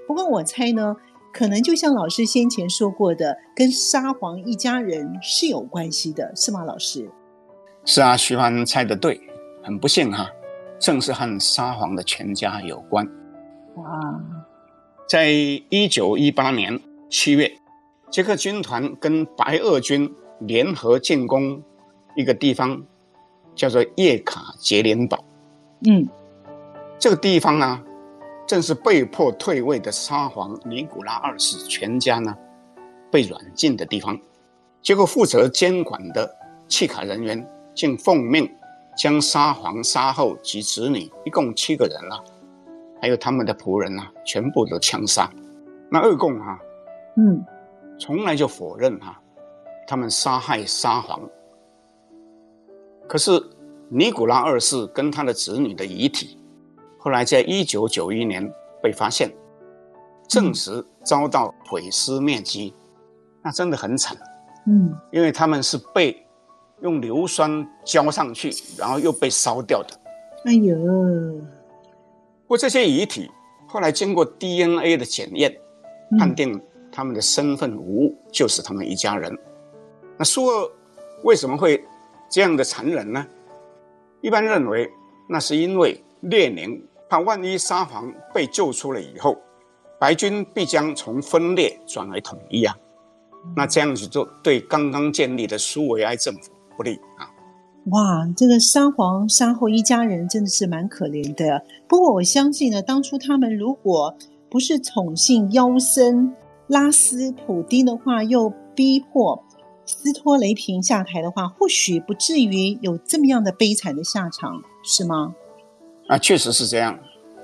[0.07, 0.95] 不过我猜呢，
[1.33, 6.63] 可能就像老师先前说过的，跟沙皇一家人是有关系的，是吗？
[6.63, 7.09] 老师？
[7.85, 9.19] 是啊，徐帆猜的对。
[9.63, 10.29] 很不幸哈，
[10.85, 13.03] 正是和沙皇的全家有关。
[13.77, 14.21] 哇，
[15.09, 17.51] 在一九一八年七月。
[18.11, 21.59] 捷克军团跟白俄军联合进攻
[22.15, 22.85] 一个地方，
[23.55, 25.25] 叫做叶卡捷琳堡。
[25.87, 26.07] 嗯，
[26.99, 27.81] 这个地方呢，
[28.45, 32.33] 正是被迫退位的沙皇尼古拉二世全家呢
[33.11, 34.17] 被软禁的地方。
[34.83, 36.31] 结果负责监管的
[36.67, 37.43] 契卡人员
[37.73, 38.47] 竟奉命
[38.97, 42.23] 将沙皇沙后及子女一共七个人啊，
[43.01, 45.29] 还有他们的仆人啊，全部都枪杀。
[45.89, 46.59] 那二共哈，
[47.17, 47.43] 嗯。
[47.97, 49.17] 从来就否认哈，
[49.87, 51.21] 他们杀害沙皇。
[53.07, 53.41] 可是
[53.87, 56.37] 尼古拉二世跟他的子女的遗体，
[56.99, 58.53] 后来在一九九一年
[58.83, 59.33] 被发现，
[60.27, 62.75] 证实遭到毁尸灭迹，
[63.41, 64.17] 那真的很惨。
[64.67, 66.24] 嗯，因为他们是被
[66.85, 69.99] 用硫酸浇上去，然后又被烧掉的。
[70.45, 70.73] 哎呦！
[72.43, 73.29] 不过这些遗体
[73.67, 75.53] 后来经过 DNA 的检验，
[76.17, 76.57] 判定。
[76.97, 79.37] 他们的身份无误，就是他们一家人。
[80.17, 80.71] 那苏俄
[81.25, 81.83] 为什么会
[82.29, 83.27] 这样的残忍呢？
[84.21, 84.89] 一般认为，
[85.27, 89.37] 那是因为列宁怕万一沙皇被救出了以后，
[89.99, 92.73] 白军必将从分裂转为统一啊。
[93.57, 97.29] 那这样子就对刚刚建立的苏维埃政府不利啊。
[97.91, 101.63] 哇，这个沙皇沙后一家人真的是蛮可怜的。
[101.87, 104.15] 不过我相信呢，当初他们如果
[104.49, 106.33] 不是宠幸妖僧。
[106.67, 109.43] 拉斯普丁的话，又逼迫
[109.85, 115.35] 斯托雷平下台的话，或许不至于有这么样的悲惨的下场，是吗？
[116.07, 116.97] 啊，确实是这样。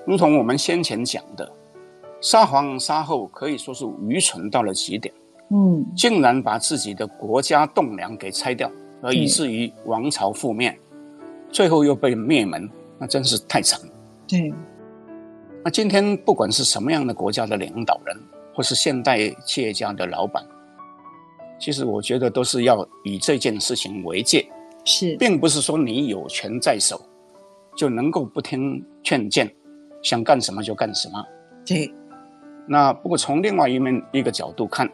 [0.07, 1.47] 如同我们先前讲的，
[2.19, 5.13] 沙皇沙后可以说是愚蠢到了极点，
[5.51, 8.71] 嗯，竟然把自己的国家栋梁给拆掉，
[9.01, 10.77] 而以至于王朝覆灭，
[11.49, 13.93] 最后又被灭门，那真是太惨了。
[14.27, 14.53] 对。
[15.63, 18.17] 那今天不管是什么样的国家的领导人，
[18.53, 20.43] 或是现代企业家的老板，
[21.59, 24.47] 其实我觉得都是要以这件事情为戒，
[24.85, 26.99] 是，并不是说你有权在手
[27.75, 29.47] 就能够不听劝谏，
[30.01, 31.23] 想干什么就干什么。
[31.65, 31.91] 对。
[32.67, 34.89] 那不过从另外一面一个角度看，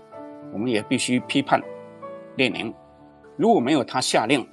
[0.52, 1.62] 我们也必须批判
[2.36, 2.74] 列宁，
[3.38, 4.46] 如果没有他下令，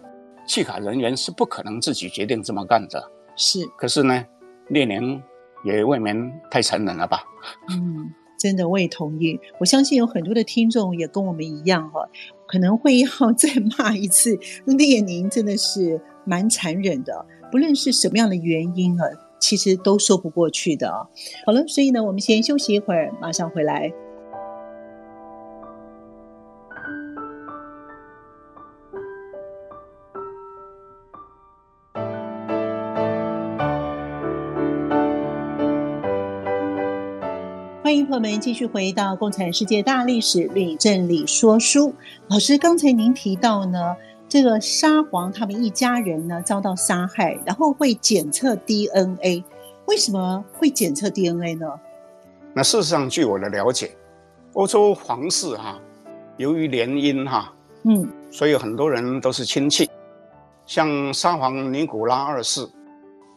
[0.47, 3.11] 弃卡人员是不可能自己决定这么干的。
[3.37, 3.64] 是。
[3.76, 4.24] 可是呢，
[4.68, 5.20] 列宁
[5.64, 6.14] 也未免
[6.51, 7.24] 太残忍了吧？
[7.70, 8.12] 嗯。
[8.37, 9.41] 真的，我也同意。
[9.59, 12.07] 我相信有很多的听众也跟我们一样哈，
[12.47, 17.24] 可能会要再骂一次列宁，真的是蛮残忍的。
[17.51, 19.07] 不论是什么样的原因啊，
[19.41, 21.09] 其实都说不过去的啊。
[21.47, 23.91] 好了，所以呢，我们先休息一会儿，马上回来。
[37.95, 41.90] 欢迎朋友们继续回到《共产世界大历史吕振理说书》。
[42.26, 43.95] 老师，刚才您提到呢，
[44.28, 49.45] 这个沙皇他们一家人呢遭到杀害，然后会检测 DNA，
[49.86, 51.68] 为什么会检测 DNA 呢？
[52.53, 53.92] 那事实上，据我的了解，
[54.55, 55.80] 欧洲皇室哈、啊，
[56.36, 59.88] 由于联姻哈，嗯，所以很多人都是亲戚，
[60.66, 62.68] 像沙皇尼古拉二世，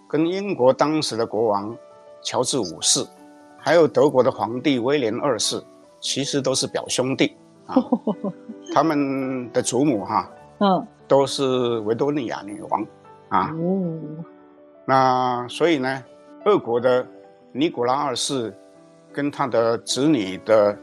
[0.09, 1.77] 跟英国当时的国王
[2.23, 3.05] 乔治五世。
[3.67, 5.61] 还有德国的皇帝威廉二世，
[5.99, 7.75] 其实都是表兄弟啊。
[8.73, 12.87] 他们的祖母哈，嗯，都是维多利亚女王
[13.27, 13.51] 啊。
[13.51, 14.23] 哦，
[14.85, 16.01] 那所以呢，
[16.45, 17.05] 俄国的
[17.51, 18.55] 尼古拉二世
[19.11, 20.73] 跟他的子女的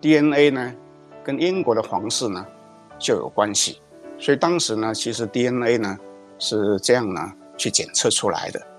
[0.00, 0.74] DNA 呢，
[1.22, 2.46] 跟英国的皇室呢
[2.98, 3.82] 就有关系。
[4.18, 5.94] 所以当时呢，其实 DNA 呢
[6.38, 7.20] 是这样呢
[7.58, 8.69] 去检测出来的。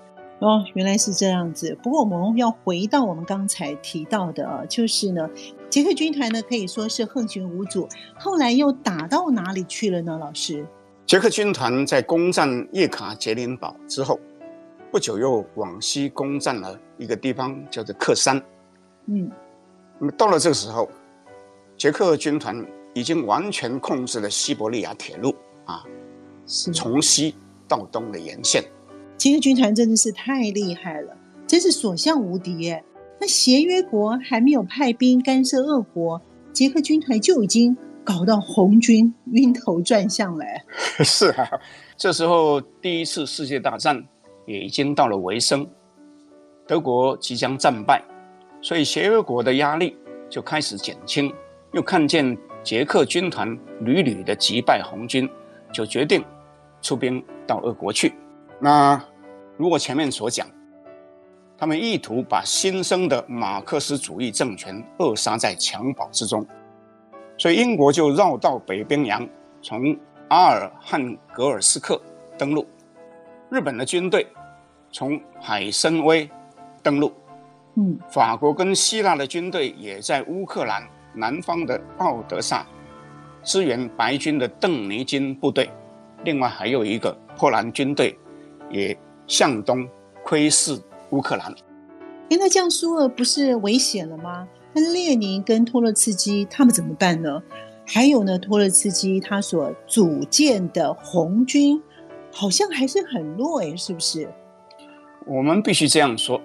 [0.42, 1.78] 哦，原来是这样子。
[1.84, 5.30] 不过我们要回到我们刚才提到的啊，就是呢，
[5.70, 7.88] 捷克军团呢可以说是横行无阻。
[8.18, 10.18] 后来又打到哪里去了呢？
[10.20, 10.66] 老师，
[11.06, 14.20] 捷克军团在攻占叶卡捷琳堡之后，
[14.92, 18.42] 不久又往西攻占了一个地方，叫做克山。
[19.06, 19.30] 嗯，
[20.00, 20.90] 那么到了这个时候，
[21.78, 22.66] 捷克军团
[22.96, 25.36] 已经完全控制了西伯利亚铁路
[25.66, 25.84] 啊，
[26.48, 27.36] 从西
[27.68, 28.64] 到东的沿线。
[29.22, 31.16] 捷克军团真的是太厉害了，
[31.46, 32.84] 真是所向无敌耶！
[33.20, 36.20] 那协约国还没有派兵干涉俄国，
[36.52, 40.44] 捷克军团就已经搞到红军晕头转向了。
[41.06, 41.48] 是啊，
[41.96, 44.04] 这时候第一次世界大战
[44.48, 45.70] 也已经到了尾声，
[46.66, 48.04] 德国即将战败，
[48.60, 49.96] 所以协约国的压力
[50.32, 51.32] 就开始减轻。
[51.74, 55.30] 又看见捷克军团屡屡的击败红军，
[55.72, 56.26] 就决定
[56.82, 58.12] 出兵到俄国去。
[58.60, 59.00] 那。
[59.62, 60.48] 如果前面所讲，
[61.56, 66.44] 他们意图把新生的马克思主义政权扼杀在襁褓之中，
[67.38, 69.30] 所以英国就绕道北冰洋，
[69.62, 69.96] 从
[70.30, 72.02] 阿尔汉格尔斯克
[72.40, 72.66] 登陆；
[73.52, 74.26] 日本的军队
[74.92, 76.28] 从海参崴
[76.82, 77.12] 登陆；
[77.76, 80.82] 嗯，法国跟希腊的军队也在乌克兰
[81.14, 82.66] 南方的奥德萨
[83.44, 85.70] 支援白军的邓尼金部队，
[86.24, 88.18] 另外还有一个波兰军队
[88.72, 88.98] 也。
[89.32, 89.88] 向东
[90.26, 90.78] 窥视
[91.12, 91.50] 乌克兰，
[92.30, 94.46] 哎，那这样苏俄不是危险了吗？
[94.74, 97.42] 那列宁跟托洛茨基他们怎么办呢？
[97.88, 101.82] 还有呢，托洛茨基他所组建的红军
[102.30, 104.30] 好像还是很弱，哎，是不是？
[105.26, 106.38] 我们必须这样说，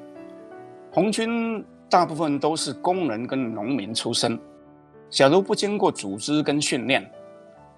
[0.93, 4.39] 红军大部分都是工人跟农民出身，
[5.11, 7.05] 假如不经过组织跟训练，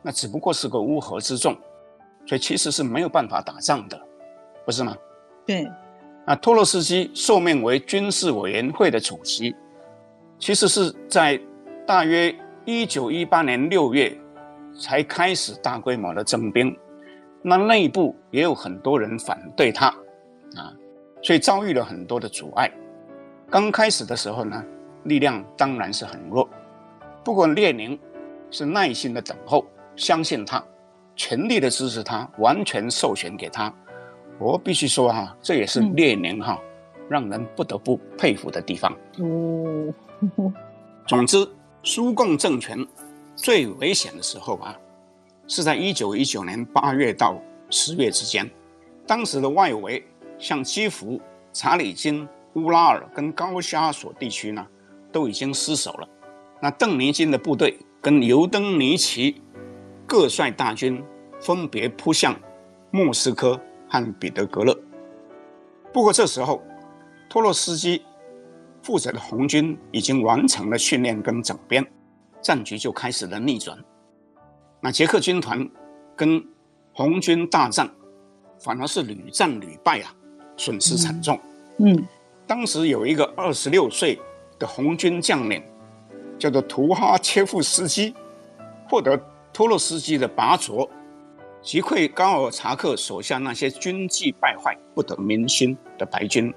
[0.02, 1.56] 那只不过是个乌合之众，
[2.26, 3.98] 所以其实是没有办法打仗的。
[4.69, 4.95] 不是吗？
[5.47, 5.66] 对，
[6.27, 9.57] 那托洛斯基受命为军事委员会的主席，
[10.39, 11.41] 其实是在
[11.87, 14.14] 大约一九一八年六月
[14.79, 16.77] 才开始大规模的征兵，
[17.41, 19.87] 那内部也有很多人反对他，
[20.55, 20.69] 啊，
[21.23, 22.71] 所以遭遇了很多的阻碍。
[23.49, 24.62] 刚开始的时候呢，
[25.05, 26.47] 力量当然是很弱，
[27.25, 27.99] 不过列宁
[28.51, 29.64] 是耐心的等候，
[29.97, 30.62] 相信他，
[31.16, 33.75] 全力的支持他，完全授权给他。
[34.39, 36.61] 我必须说哈，这也是列宁哈，
[37.09, 38.93] 让人不得不佩服的地方。
[39.18, 39.93] 哦，
[41.07, 41.47] 总之，
[41.82, 42.78] 苏共政权
[43.34, 44.78] 最危险的时候啊，
[45.47, 48.49] 是在一九一九年八月到十月之间。
[49.07, 50.05] 当时的外围，
[50.39, 51.20] 像基辅、
[51.53, 54.64] 查理金、乌拉尔跟高加索地区呢，
[55.11, 56.09] 都已经失守了。
[56.61, 59.41] 那邓尼金的部队跟尤登尼奇
[60.07, 61.03] 各率大军，
[61.41, 62.39] 分别扑向
[62.91, 63.59] 莫斯科。
[63.89, 64.76] 和彼得格勒。
[65.93, 66.62] 不过这时候，
[67.28, 68.03] 托洛斯基
[68.82, 71.84] 负责的红军已经完成了训练跟整编，
[72.41, 73.76] 战局就开始了逆转。
[74.80, 75.68] 那捷克军团
[76.14, 76.45] 跟
[76.93, 77.91] 红军大战，
[78.61, 80.14] 反而是屡战屡败啊，
[80.57, 81.39] 损失惨重。
[81.78, 82.07] 嗯，嗯，
[82.47, 84.20] 当时有一个二十六岁
[84.59, 85.62] 的红军将领，
[86.39, 88.14] 叫做图哈切夫斯基，
[88.89, 89.20] 获得
[89.53, 90.89] 托洛斯基的拔擢。
[91.61, 96.52] 击溃高尔察克手下那些军纪败坏、不得民心的白军，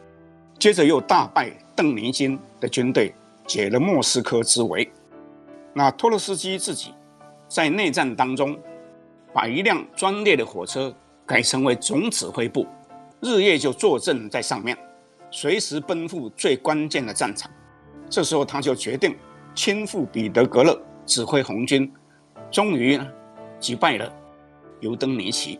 [0.59, 3.13] 接着又大败邓尼金的军队，
[3.45, 4.89] 解了莫斯科之围。
[5.73, 6.93] 那托洛斯基自己
[7.47, 8.57] 在内战当中，
[9.33, 10.93] 把一辆专列的火车
[11.25, 12.67] 改成为总指挥部，
[13.19, 14.77] 日夜就坐镇在上面，
[15.31, 17.49] 随时奔赴最关键的战场。
[18.09, 19.15] 这时候他就决定
[19.55, 21.91] 亲赴彼得格勒指挥红军，
[22.51, 22.99] 终于
[23.59, 24.13] 击败了
[24.81, 25.59] 尤登尼奇。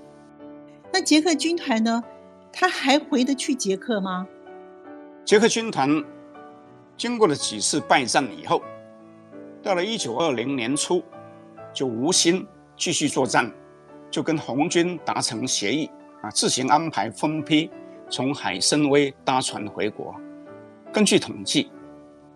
[0.91, 2.03] 那捷克军团呢？
[2.51, 4.27] 他还回得去捷克吗？
[5.23, 6.03] 捷克军团
[6.97, 8.61] 经过了几次败战以后，
[9.63, 11.01] 到了一九二零年初，
[11.73, 12.45] 就无心
[12.75, 13.49] 继续作战，
[14.09, 15.89] 就跟红军达成协议
[16.21, 17.71] 啊，自行安排分批
[18.09, 20.13] 从海参崴搭船回国。
[20.91, 21.71] 根据统计，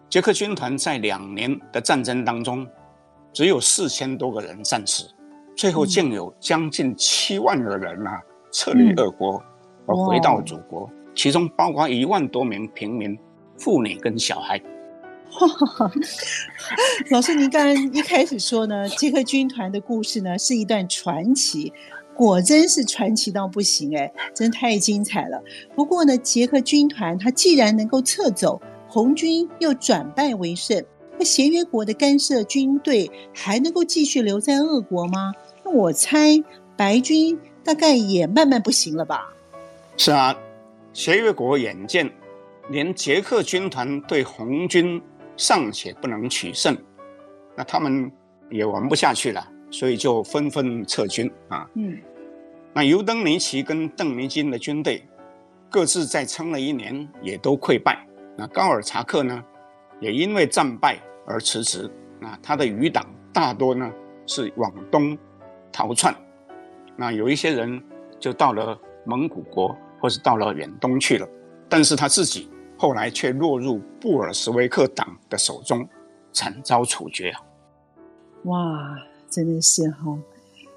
[0.08, 2.66] 捷克军团在两年的战争当中，
[3.34, 5.10] 只有四千多个人战死，
[5.56, 9.36] 最后竟有将近七万的人啊撤离俄国。
[9.38, 9.44] 嗯
[9.88, 13.16] 而回到祖国，哇其中包括一万多名平民、
[13.56, 14.60] 妇女跟小孩。
[17.12, 21.72] 老师，您刚刚一开始说呢， 捷克军团的故事呢是一段传奇，
[22.16, 25.40] 果真是传奇到不行哎，真太精彩了。
[25.76, 30.84] 不过呢，捷克军团它既然能够撤走，红军又转败为胜，
[31.20, 35.32] 那协约国的干涉军队还能够继续留在俄国吗？
[35.66, 36.30] 那我猜
[36.78, 39.34] 白军大概也慢慢不行了吧。
[39.98, 40.38] 是啊，
[40.94, 42.10] 协约国眼见
[42.70, 45.02] 连捷克军团对红军
[45.36, 46.78] 尚且不能取胜，
[47.58, 48.12] 那他们
[48.52, 51.68] 也玩不下去了，所以就纷纷撤军啊。
[51.74, 51.98] 嗯，
[52.72, 55.04] 那尤登尼奇跟邓尼金的军队
[55.70, 58.06] 各自再撑了一年，也都溃败。
[58.38, 59.44] 那高尔察克呢，
[60.00, 61.90] 也因为战败而辞职。
[62.20, 63.92] 那他的余党大多呢
[64.28, 65.18] 是往东
[65.76, 66.16] 逃窜，
[66.96, 67.84] 那有一些人
[68.20, 69.76] 就到了蒙古国。
[69.98, 71.28] 或是到了远东去了，
[71.68, 72.48] 但是他自己
[72.78, 75.88] 后来却落入布尔什维克党的手中，
[76.32, 77.34] 惨遭处决。
[78.44, 80.16] 哇，真的是哈，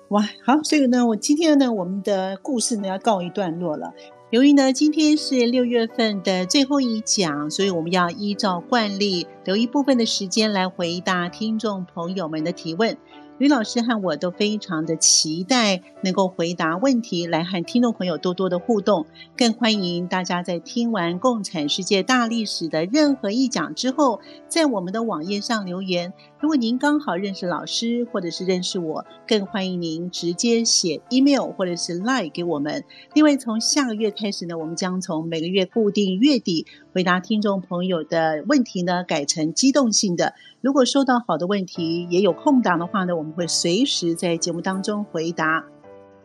[0.08, 3.92] 哇，好，所以呢，我今天呢，我们的故事呢要告一段落了。
[4.30, 12.96] 由于呢，今天是六月份的最后一讲，所以我们要依照惯例留一部分的时间来回答听众朋友们的提问。
[13.38, 19.06] 吕老师和我都非常的期待能够回答问题，来和听众朋友多多的互动。
[19.36, 26.12] 更欢迎大家在听完《共产世界大历史》的任何一讲之后，在我们的网页上留言。
[26.40, 32.84] 如果您刚好认识老师，或者是认识我，更欢迎您直接写 email 或者是 line 给我们。
[33.12, 36.64] 另外，从下个月开始呢，我们将从每个月固定月底
[36.94, 40.32] 回答听众朋友的问题呢，改成机动性的。
[40.60, 45.64] 如果收到好的问题，也有空档的话呢，我们会随时在节目当中回答。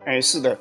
[0.06, 0.56] 哎，是的，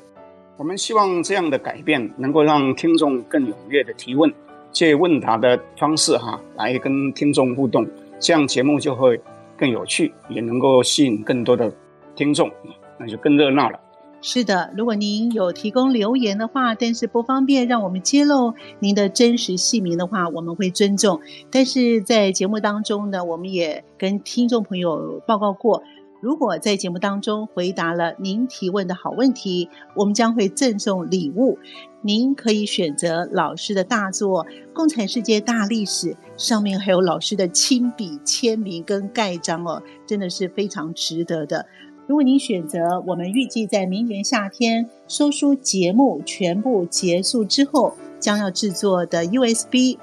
[0.56, 4.32] 我们希望这样的改变能够让听众更踊跃的提问，
[4.70, 7.86] 借问答的方式哈，来跟听众互动，
[8.18, 9.20] 这样节目就会。
[9.62, 11.72] 更有趣，也能够吸引更多的
[12.16, 12.50] 听众，
[12.98, 13.78] 那就更热闹了。
[14.20, 21.20] 是的，如果您有提供留言的话，但是不方便让我们揭露您的真实姓名的话，我们会尊重。
[21.48, 25.80] 但是在节目当中呢，我们也跟听众朋友报告过。
[26.22, 31.58] 如果在节目当中回答了您提问的好问题，我们将会赠送礼物。
[32.00, 41.66] 您可以选择老师的大作《共产世界大历史》，上面还有老师的亲笔签名跟盖章哦，真的是非常值得的。
[42.06, 49.98] 如果您选择我们预计在明年夏天说书节目全部结束之后将要制作的 USB，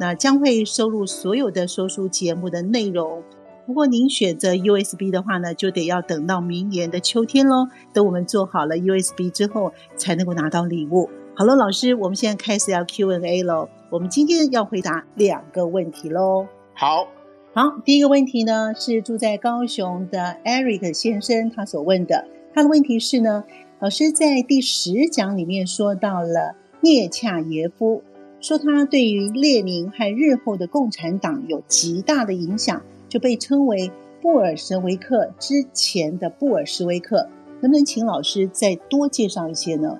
[0.00, 3.22] 那将会收录所有的说书节目的内容。
[3.66, 7.68] 如果您选择 USB 的话呢，就得要等到明年的秋天喽。
[7.92, 11.08] 等我们做好了 USB 之后，才能够拿到礼物。
[11.36, 13.68] 好了，老师，我们现在开始要 Q&A 喽。
[13.90, 16.46] 我们今天要回答两个问题喽。
[16.74, 17.06] 好，
[17.54, 22.26] 好，第一个问题呢是住在高雄的 Eric 先生他所问的。
[22.52, 23.44] 他的问题是呢，
[23.78, 28.02] 老师在第十讲里面说到了涅恰耶夫，
[28.40, 32.82] 说他对于列宁和日后的共产党有极大的影响。
[33.10, 33.90] 就被称为
[34.22, 37.28] 布尔什维克之前的布尔什维克，
[37.60, 39.98] 能不能请老师再多介绍一些呢？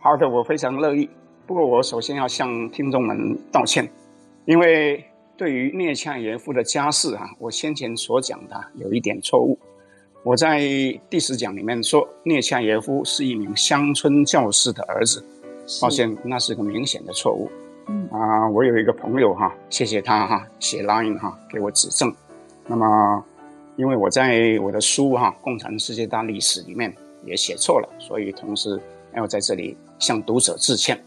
[0.00, 1.10] 好的，我非常乐意。
[1.44, 3.90] 不过我首先要向听众们道歉，
[4.44, 5.04] 因为
[5.36, 9.58] 对于聂恰耶夫的家世啊，我先前所讲的有一点错误。
[10.22, 10.60] 我在
[11.10, 15.24] 第十讲里面说聂恰耶夫是一名乡村教师的儿子，
[15.80, 17.50] 抱歉，那是个明显的错误。
[17.88, 22.14] 嗯啊，我有一个朋友哈，谢谢他哈，写 line 哈给我指正。
[22.66, 23.24] 那么，
[23.76, 26.94] 因为我在我的书哈《共产世界大历史》里面
[27.24, 28.80] 也写错了，所以同时
[29.14, 30.98] 要在这里向读者致歉。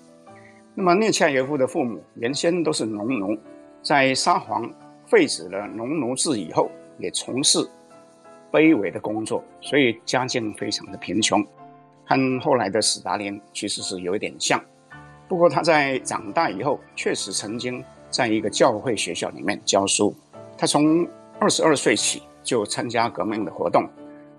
[0.73, 3.37] 那么聂恰耶夫的父母原先都是农奴，
[3.81, 4.69] 在沙皇
[5.05, 7.59] 废止了农奴制以后，也从事
[8.51, 11.41] 卑微的工作，所以家境非常的贫穷，
[12.05, 14.61] 和后来的史达林其实是有一点像。
[15.27, 20.13] 不过他在长大以后，确实曾经在一个教会学校里面教书。
[20.57, 21.07] 他从
[21.39, 23.87] 二十二岁起就参加革命的活动，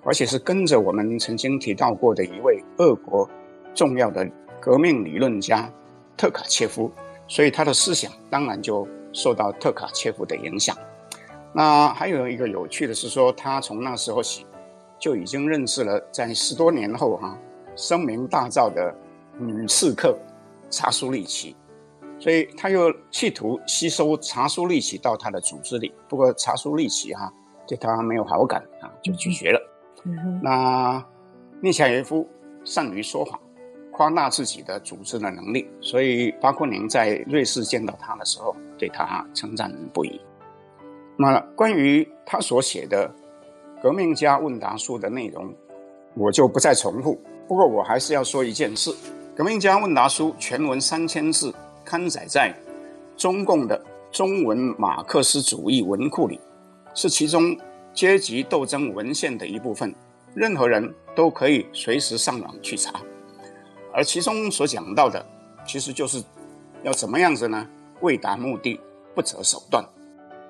[0.02, 3.28] 而且是跟着我们曾经提到过的一位俄国
[3.74, 4.28] 重要的
[4.60, 5.70] 革命理论家
[6.16, 6.90] 特卡切夫，
[7.28, 10.76] 所以他的思想当然就受到特卡切夫的影响。
[11.52, 14.46] 那还有一个有趣的是说，他从那时候起
[14.98, 17.38] 就已经认识了在十多年后哈、
[17.76, 18.94] 声名大噪的
[19.38, 20.18] 女刺客
[20.70, 21.54] 查苏利奇。
[22.18, 27.32] 所以他又企图吸收查苏利奇到他的组织里，不过查苏利奇哈、啊、
[27.66, 29.60] 对他没有好感啊，就拒绝了。
[30.42, 31.04] 那
[31.60, 32.26] 聂恰耶夫
[32.64, 33.38] 善于说谎，
[33.92, 40.20] 夸大自己的组织的能力，所以巴库宁在瑞士见到他的时候，对他称赞不已。
[41.18, 43.08] 那关于他所写的
[43.82, 45.52] 《革命家问答书》的内容，
[46.14, 47.20] 我就不再重复。
[47.46, 48.90] 不过我还是要说一件事，
[49.36, 51.54] 《革命家问答书》全文三千字。
[51.86, 52.52] 刊载在
[53.16, 53.80] 中共的
[54.10, 56.40] 中文马克思主义文库里，
[56.92, 57.56] 是其中
[57.94, 59.94] 阶级斗争文献的一部分，
[60.34, 63.00] 任何人都可以随时上网去查。
[63.94, 65.24] 而其中所讲到的，
[65.64, 66.22] 其实就是
[66.82, 67.66] 要怎么样子呢？
[68.00, 68.78] 为达目的
[69.14, 69.82] 不择手段。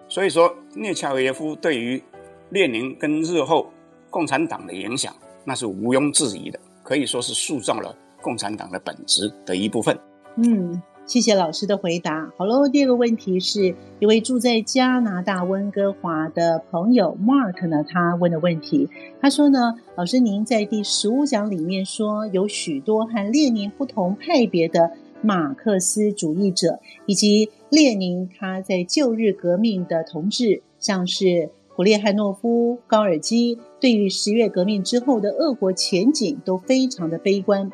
[0.08, 2.02] 所以说，聂恰维耶夫对于
[2.50, 3.70] 列宁跟日后
[4.10, 5.14] 共产党的影响，
[5.44, 9.96] 那是毋庸置疑的，可以说是塑造了共产党的本质的一部分。
[10.36, 10.82] 嗯。
[11.06, 12.32] 谢谢老师的回答。
[12.36, 18.88] 好喽，第二个问题是一位住在加拿大温哥华的朋友 Mark 呢，他问的问题。
[19.20, 24.90] 他说呢，老师您在第十五讲里面说，有许多和列宁不同派别的
[25.22, 37.70] 马克思主义者，以及列宁他在旧日革命的同志，像是普列汉诺夫、高尔基，对于十月革命之后的俄国前景都非常的悲观。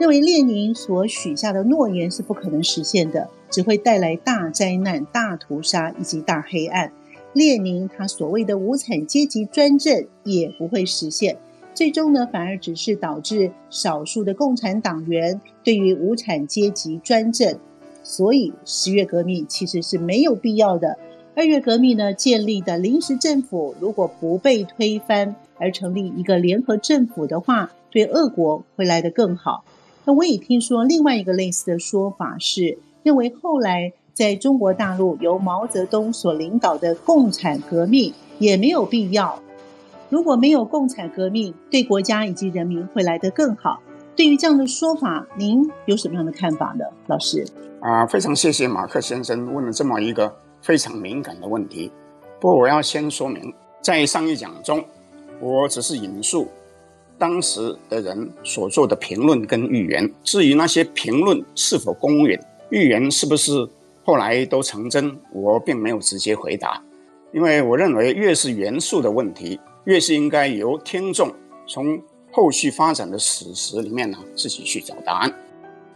[0.00, 6.90] 认为列宁所许下的诺言是不可能实现的，只会带来大灾难、大屠杀以及大黑暗。
[7.34, 11.36] 列宁他所谓的无产阶级专政也不会实现，
[11.74, 17.58] 最终呢，反而只是导致少数的共产党员对于无产阶级专政。
[18.02, 20.96] 所以十月革命其实是没有必要的。
[21.34, 29.62] 二月革命呢，建立的临时政府如果不被推翻，而成立一个联合政府的话，对俄国会来得更好。
[30.10, 39.40] 那我也听说另外一个类似的说法是，认为后来在中国大陆由毛泽东所领导的共产革命也没有必要。
[40.08, 43.80] 如果没有共产革命，对国家以及人民会来得更好。
[44.16, 47.46] 对于这样的说法，您有什么样的看法呢，老师？
[47.78, 51.92] 啊，非常谢谢马克先生问了这么一个非常敏感的问题。
[52.40, 54.84] 不过我要先说明，在上一讲中，
[55.40, 56.48] 我只是引述。
[57.20, 62.40] 当时的人所做的评论跟预言，至于那些评论是否公允，
[62.70, 63.52] 预言是不是
[64.02, 66.82] 后来都成真，我并没有直接回答，
[67.34, 71.30] 因为我认为越是严肃的问题，越是应该由听众
[71.68, 72.00] 从
[72.32, 75.30] 后续发展的史实里面呢自己去找答案。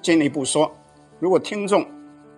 [0.03, 0.71] 进一步说，
[1.19, 1.87] 如果听众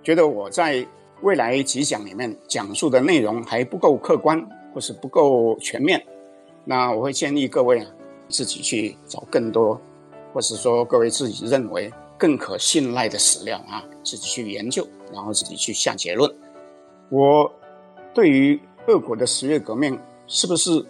[0.04, 0.86] 觉得我在
[1.22, 4.40] 未来几讲里面讲述的内容还不够客观
[4.72, 6.00] 或是不够全面，
[6.64, 7.90] 那我会建议各位啊。
[8.28, 9.80] 自己去找更多，
[10.32, 16.32] 或是说各位自己认为更可信赖的史料啊，自己去研究，然后自己去下结论。
[17.08, 17.50] 我
[18.14, 20.84] 对于俄国的十月革命是不是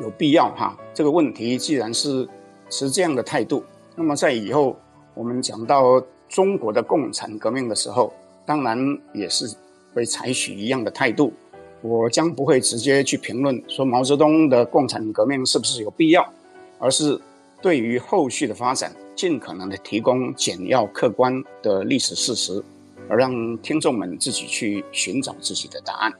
[0.00, 0.78] 有必要哈？
[0.94, 2.28] 这个问题既然是
[2.68, 3.64] 持这样的态度，
[3.96, 4.76] 那么在以后
[5.14, 8.12] 我们讲到中国的共产革命的时候，
[8.46, 8.78] 当然
[9.12, 9.48] 也是
[9.94, 11.32] 会采取一样的态度。
[11.80, 16.32] 我将不会直接去评论说毛泽东的共产革命是不是有必要。
[16.78, 17.20] 而是
[17.60, 22.62] 对于后续的发展，尽可能的提供简要客观的历史事实，
[23.08, 26.12] 而让听众们自己去寻找自己的答案。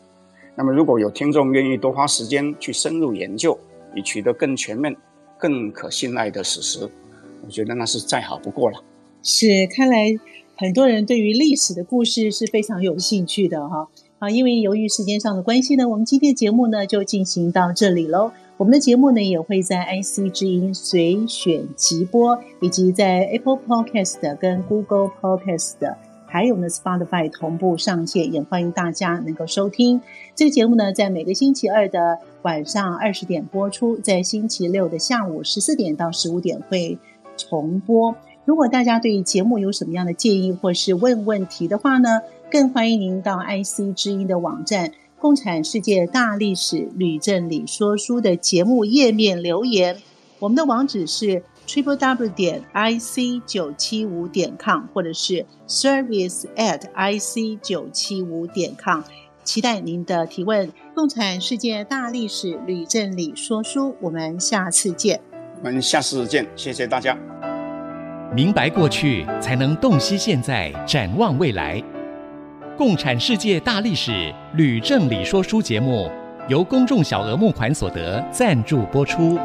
[0.56, 3.56] 那么，如果有听众愿意多花时间去深入研究，
[3.94, 4.96] 以取得更全面、
[5.38, 6.90] 更可信赖的史实，
[7.44, 8.82] 我觉得那是再好不过了。
[9.22, 10.18] 是，看来
[10.56, 13.88] 很多人对于历史的故事是非常有兴趣的哈。
[14.18, 18.32] 好，因为由于时间上的关系呢，我们今天节目呢就进行到这里喽。
[18.58, 25.94] 我们的节目呢也会在 IC 之音随选即播，以及在 Apple Podcast 跟 Google Podcast，
[26.26, 30.00] 还有呢 Spotify 同步上线，也欢迎大家能够收听。
[30.34, 36.98] 这个节目呢，在每个星期二的晚上二十点播出，在星期六的下午十四点到十五点会
[37.36, 38.16] 重播。
[38.44, 44.90] 如果大家对节目有什么样的建议或是问问题的话呢，更欢迎您到 IC 之音的网站。
[45.20, 50.00] 共产世界大历史吕正理说书的节目页面留言。
[50.38, 59.02] 我们的网址是 triple w 点 i c 九七五点 com，或者是 service at i c 九七五点 com。
[59.42, 60.70] 期待您的提问。
[60.94, 65.20] 共产世界大历史吕正理说书，我们下次见。
[65.58, 67.18] 我们下次见，谢谢大家。
[68.34, 71.82] 明白过去，才能洞悉现在，展望未来。
[72.78, 76.08] 共产世界大历史吕正理说书节目，
[76.46, 79.36] 由公众小额募款所得赞助播出。